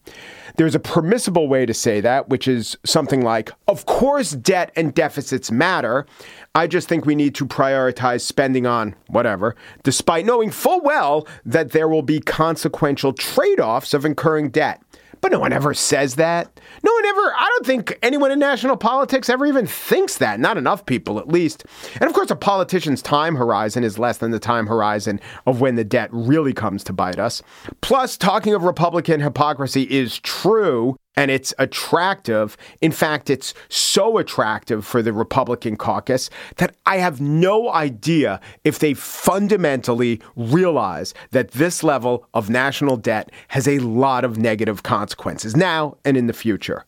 There's 0.57 0.77
a 0.77 0.81
permissible 0.81 1.48
way 1.48 1.66
to 1.66 1.74
say 1.74 2.00
that, 2.00 2.29
which 2.29 2.46
is 2.46 2.77
something 2.85 3.22
like, 3.22 3.50
of 3.66 3.87
course, 3.87 4.31
debt 4.31 4.70
and 4.77 4.94
deficits 4.94 5.50
matter. 5.50 6.07
I 6.55 6.68
just 6.68 6.88
think 6.88 7.05
we 7.05 7.16
need 7.16 7.35
to 7.35 7.46
prioritize 7.46 8.20
spending 8.20 8.64
on 8.64 8.94
whatever, 9.09 9.57
despite 9.83 10.24
knowing 10.24 10.53
full 10.53 10.81
well 10.81 11.27
that 11.44 11.72
there 11.72 11.88
will 11.88 12.03
be 12.03 12.20
consequential 12.20 13.12
trade 13.12 13.59
offs 13.59 13.92
of 13.92 14.05
incurring 14.05 14.50
debt. 14.50 14.81
But 15.24 15.32
no 15.32 15.40
one 15.40 15.54
ever 15.54 15.72
says 15.72 16.16
that. 16.16 16.60
No 16.82 16.92
one 16.92 17.06
ever, 17.06 17.34
I 17.34 17.48
don't 17.48 17.64
think 17.64 17.98
anyone 18.02 18.30
in 18.30 18.38
national 18.38 18.76
politics 18.76 19.30
ever 19.30 19.46
even 19.46 19.66
thinks 19.66 20.18
that. 20.18 20.38
Not 20.38 20.58
enough 20.58 20.84
people, 20.84 21.18
at 21.18 21.28
least. 21.28 21.64
And 21.94 22.04
of 22.04 22.12
course, 22.12 22.30
a 22.30 22.37
politician's 22.37 23.00
time 23.00 23.34
horizon 23.34 23.84
is 23.84 23.98
less 23.98 24.18
than 24.18 24.32
the 24.32 24.38
time 24.38 24.66
horizon 24.66 25.18
of 25.46 25.62
when 25.62 25.76
the 25.76 25.82
debt 25.82 26.10
really 26.12 26.52
comes 26.52 26.84
to 26.84 26.92
bite 26.92 27.18
us. 27.18 27.42
Plus, 27.80 28.18
talking 28.18 28.52
of 28.52 28.64
Republican 28.64 29.22
hypocrisy 29.22 29.84
is 29.84 30.18
true 30.18 30.94
and 31.16 31.31
it's 31.31 31.55
attractive. 31.59 32.57
In 32.81 32.92
fact, 32.92 33.31
it's 33.31 33.55
so 33.68 34.18
attractive 34.18 34.87
for 34.87 35.03
the 35.03 35.12
Republican 35.12 35.77
caucus 35.77 36.31
that 36.57 36.74
I 36.87 36.98
have 36.98 37.20
no 37.20 37.70
idea 37.70 38.40
if 38.64 38.79
they 38.79 38.94
fundamentally 38.94 40.20
realize 40.37 41.14
that 41.31 41.53
this 41.53 41.83
level 41.83 42.27
of 42.35 42.50
national 42.50 42.96
debt 42.96 43.31
has 43.48 43.68
a 43.68 43.79
lot 43.81 44.24
of 44.24 44.38
negative 44.38 44.83
consequences 44.83 45.57
now 45.57 45.96
and 46.05 46.16
in 46.16 46.27
the 46.27 46.33
future. 46.33 46.85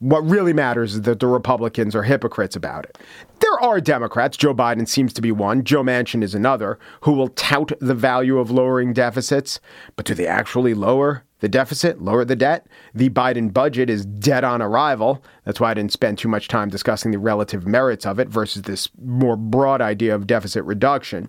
What 0.00 0.20
really 0.20 0.52
matters 0.52 0.94
is 0.94 1.02
that 1.02 1.18
the 1.18 1.26
Republicans 1.26 1.96
are 1.96 2.04
hypocrites 2.04 2.54
about 2.54 2.84
it. 2.84 2.98
There 3.40 3.60
are 3.60 3.80
Democrats, 3.80 4.36
Joe 4.36 4.54
Biden 4.54 4.86
seems 4.86 5.12
to 5.14 5.22
be 5.22 5.32
one, 5.32 5.64
Joe 5.64 5.82
Manchin 5.82 6.22
is 6.22 6.36
another, 6.36 6.78
who 7.00 7.12
will 7.12 7.28
tout 7.28 7.72
the 7.80 7.94
value 7.94 8.38
of 8.38 8.50
lowering 8.50 8.92
deficits. 8.92 9.58
But 9.96 10.06
do 10.06 10.14
they 10.14 10.26
actually 10.26 10.74
lower 10.74 11.24
the 11.40 11.48
deficit, 11.48 12.02
lower 12.02 12.24
the 12.24 12.36
debt. 12.36 12.66
The 12.94 13.10
Biden 13.10 13.52
budget 13.52 13.88
is 13.88 14.04
dead 14.04 14.44
on 14.44 14.60
arrival. 14.60 15.22
That's 15.44 15.60
why 15.60 15.70
I 15.70 15.74
didn't 15.74 15.92
spend 15.92 16.18
too 16.18 16.28
much 16.28 16.48
time 16.48 16.68
discussing 16.68 17.10
the 17.10 17.18
relative 17.18 17.66
merits 17.66 18.06
of 18.06 18.18
it 18.18 18.28
versus 18.28 18.62
this 18.62 18.88
more 19.00 19.36
broad 19.36 19.80
idea 19.80 20.14
of 20.14 20.26
deficit 20.26 20.64
reduction. 20.64 21.28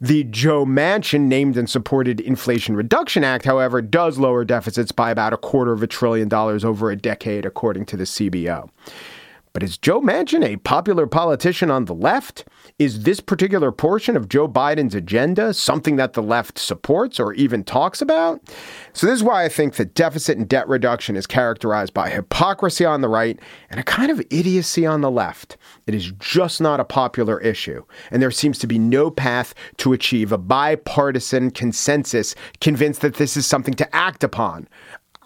The 0.00 0.24
Joe 0.24 0.64
Manchin 0.64 1.22
named 1.22 1.56
and 1.56 1.68
supported 1.68 2.20
Inflation 2.20 2.76
Reduction 2.76 3.24
Act, 3.24 3.44
however, 3.44 3.82
does 3.82 4.18
lower 4.18 4.44
deficits 4.44 4.92
by 4.92 5.10
about 5.10 5.32
a 5.32 5.36
quarter 5.36 5.72
of 5.72 5.82
a 5.82 5.88
trillion 5.88 6.28
dollars 6.28 6.64
over 6.64 6.90
a 6.90 6.96
decade, 6.96 7.44
according 7.44 7.86
to 7.86 7.96
the 7.96 8.04
CBO. 8.04 8.70
But 9.58 9.64
is 9.64 9.76
Joe 9.76 10.00
Manchin 10.00 10.44
a 10.44 10.56
popular 10.58 11.08
politician 11.08 11.68
on 11.68 11.86
the 11.86 11.92
left? 11.92 12.44
Is 12.78 13.02
this 13.02 13.18
particular 13.18 13.72
portion 13.72 14.16
of 14.16 14.28
Joe 14.28 14.46
Biden's 14.46 14.94
agenda 14.94 15.52
something 15.52 15.96
that 15.96 16.12
the 16.12 16.22
left 16.22 16.60
supports 16.60 17.18
or 17.18 17.32
even 17.32 17.64
talks 17.64 18.00
about? 18.00 18.40
So, 18.92 19.08
this 19.08 19.16
is 19.16 19.24
why 19.24 19.44
I 19.44 19.48
think 19.48 19.74
that 19.74 19.94
deficit 19.94 20.38
and 20.38 20.48
debt 20.48 20.68
reduction 20.68 21.16
is 21.16 21.26
characterized 21.26 21.92
by 21.92 22.08
hypocrisy 22.08 22.84
on 22.84 23.00
the 23.00 23.08
right 23.08 23.36
and 23.68 23.80
a 23.80 23.82
kind 23.82 24.12
of 24.12 24.20
idiocy 24.30 24.86
on 24.86 25.00
the 25.00 25.10
left. 25.10 25.56
It 25.88 25.94
is 25.96 26.12
just 26.20 26.60
not 26.60 26.78
a 26.78 26.84
popular 26.84 27.40
issue, 27.40 27.82
and 28.12 28.22
there 28.22 28.30
seems 28.30 28.60
to 28.60 28.68
be 28.68 28.78
no 28.78 29.10
path 29.10 29.54
to 29.78 29.92
achieve 29.92 30.30
a 30.30 30.38
bipartisan 30.38 31.50
consensus 31.50 32.36
convinced 32.60 33.00
that 33.00 33.14
this 33.14 33.36
is 33.36 33.44
something 33.44 33.74
to 33.74 33.96
act 33.96 34.22
upon. 34.22 34.68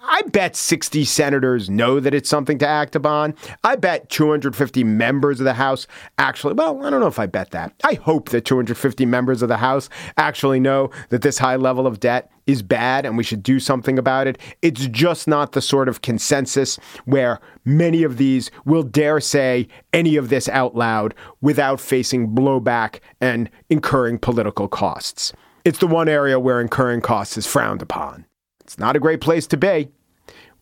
I 0.04 0.22
bet 0.22 0.56
60 0.56 1.04
senators 1.04 1.70
know 1.70 2.00
that 2.00 2.12
it's 2.12 2.28
something 2.28 2.58
to 2.58 2.66
act 2.66 2.96
upon. 2.96 3.36
I 3.62 3.76
bet 3.76 4.08
250 4.08 4.82
members 4.82 5.38
of 5.38 5.44
the 5.44 5.54
House 5.54 5.86
actually, 6.18 6.54
well, 6.54 6.84
I 6.84 6.90
don't 6.90 7.00
know 7.00 7.06
if 7.06 7.20
I 7.20 7.26
bet 7.26 7.52
that. 7.52 7.72
I 7.84 7.94
hope 7.94 8.30
that 8.30 8.44
250 8.44 9.06
members 9.06 9.42
of 9.42 9.48
the 9.48 9.58
House 9.58 9.88
actually 10.16 10.58
know 10.58 10.90
that 11.10 11.22
this 11.22 11.38
high 11.38 11.54
level 11.54 11.86
of 11.86 12.00
debt 12.00 12.30
is 12.48 12.62
bad 12.62 13.06
and 13.06 13.16
we 13.16 13.22
should 13.22 13.44
do 13.44 13.60
something 13.60 13.96
about 13.96 14.26
it. 14.26 14.38
It's 14.60 14.88
just 14.88 15.28
not 15.28 15.52
the 15.52 15.62
sort 15.62 15.88
of 15.88 16.02
consensus 16.02 16.76
where 17.04 17.38
many 17.64 18.02
of 18.02 18.16
these 18.16 18.50
will 18.64 18.82
dare 18.82 19.20
say 19.20 19.68
any 19.92 20.16
of 20.16 20.30
this 20.30 20.48
out 20.48 20.74
loud 20.74 21.14
without 21.40 21.78
facing 21.78 22.34
blowback 22.34 22.98
and 23.20 23.48
incurring 23.70 24.18
political 24.18 24.66
costs. 24.66 25.32
It's 25.64 25.78
the 25.78 25.86
one 25.86 26.08
area 26.08 26.40
where 26.40 26.60
incurring 26.60 27.02
costs 27.02 27.38
is 27.38 27.46
frowned 27.46 27.82
upon. 27.82 28.26
It's 28.72 28.78
not 28.78 28.96
a 28.96 29.00
great 29.00 29.20
place 29.20 29.46
to 29.48 29.58
be. 29.58 29.90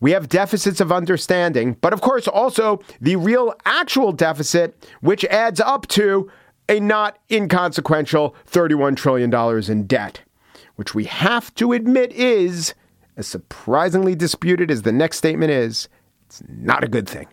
We 0.01 0.11
have 0.11 0.29
deficits 0.29 0.81
of 0.81 0.90
understanding, 0.90 1.77
but 1.81 1.92
of 1.92 2.01
course, 2.01 2.27
also 2.27 2.81
the 3.01 3.14
real 3.14 3.55
actual 3.64 4.11
deficit, 4.11 4.88
which 5.01 5.25
adds 5.27 5.61
up 5.61 5.87
to 5.88 6.29
a 6.68 6.81
not 6.81 7.20
inconsequential 7.31 8.35
$31 8.51 8.96
trillion 8.96 9.33
in 9.70 9.87
debt, 9.87 10.23
which 10.75 10.92
we 10.92 11.05
have 11.05 11.55
to 11.55 11.73
admit 11.73 12.11
is, 12.11 12.75
as 13.16 13.29
surprisingly 13.29 14.16
disputed 14.16 14.73
as 14.73 14.83
the 14.83 14.90
next 14.90 15.18
statement 15.18 15.53
is, 15.53 15.88
it's 16.27 16.42
not 16.49 16.83
a 16.83 16.88
good 16.88 17.09
thing. 17.09 17.29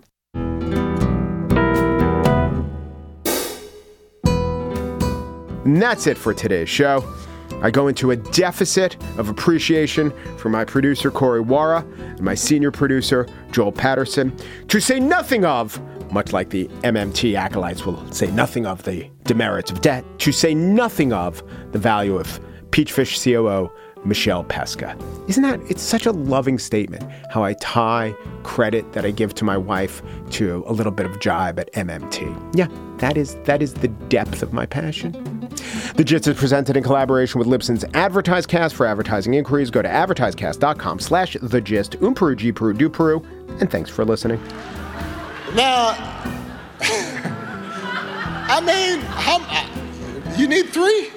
And 5.65 5.81
that's 5.81 6.05
it 6.05 6.19
for 6.19 6.35
today's 6.35 6.69
show. 6.69 7.03
I 7.61 7.71
go 7.71 7.87
into 7.87 8.11
a 8.11 8.15
deficit 8.15 9.01
of 9.17 9.29
appreciation 9.29 10.11
for 10.37 10.49
my 10.49 10.63
producer, 10.63 11.09
Corey 11.09 11.43
Wara, 11.43 11.81
and 11.99 12.21
my 12.21 12.35
senior 12.35 12.71
producer, 12.71 13.27
Joel 13.51 13.71
Patterson, 13.71 14.35
to 14.67 14.79
say 14.79 14.99
nothing 14.99 15.43
of, 15.43 15.81
much 16.11 16.33
like 16.33 16.49
the 16.51 16.67
MMT 16.83 17.35
acolytes 17.35 17.85
will 17.85 18.11
say 18.11 18.29
nothing 18.31 18.65
of 18.65 18.83
the 18.83 19.09
demerits 19.23 19.71
of 19.71 19.81
debt, 19.81 20.05
to 20.19 20.31
say 20.31 20.53
nothing 20.53 21.13
of 21.13 21.41
the 21.71 21.79
value 21.79 22.17
of 22.17 22.39
Peachfish 22.69 23.23
COO 23.23 23.71
Michelle 24.05 24.43
Pesca. 24.43 24.95
Isn't 25.27 25.43
that, 25.43 25.59
it's 25.69 25.81
such 25.81 26.05
a 26.05 26.11
loving 26.11 26.59
statement 26.59 27.03
how 27.29 27.43
I 27.43 27.53
tie 27.53 28.15
credit 28.43 28.93
that 28.93 29.05
I 29.05 29.11
give 29.11 29.33
to 29.35 29.43
my 29.43 29.57
wife 29.57 30.01
to 30.31 30.63
a 30.67 30.71
little 30.71 30.91
bit 30.91 31.05
of 31.05 31.19
jibe 31.19 31.59
at 31.59 31.71
MMT. 31.73 32.55
Yeah, 32.55 32.67
that 32.99 33.17
is, 33.17 33.35
that 33.43 33.61
is 33.61 33.73
the 33.73 33.87
depth 33.87 34.43
of 34.43 34.53
my 34.53 34.65
passion. 34.65 35.36
The 35.95 36.03
Gist 36.03 36.27
is 36.27 36.37
presented 36.37 36.77
in 36.77 36.83
collaboration 36.83 37.39
with 37.39 37.47
Libsyn's 37.47 37.83
AdvertiseCast. 37.85 38.73
For 38.73 38.85
advertising 38.85 39.33
inquiries, 39.33 39.71
go 39.71 39.81
to 39.81 39.89
advertisecast.com 39.89 40.99
slash 40.99 41.37
the 41.41 41.61
gist. 41.61 41.93
Umperu, 41.99 42.35
Gperu, 42.35 42.77
Duperu, 42.77 43.25
and 43.61 43.71
thanks 43.71 43.89
for 43.89 44.05
listening. 44.05 44.41
Now, 45.55 45.95
I 48.49 48.61
mean, 48.61 48.99
how, 48.99 49.39
uh, 49.41 50.35
you 50.37 50.47
need 50.47 50.69
three? 50.69 51.09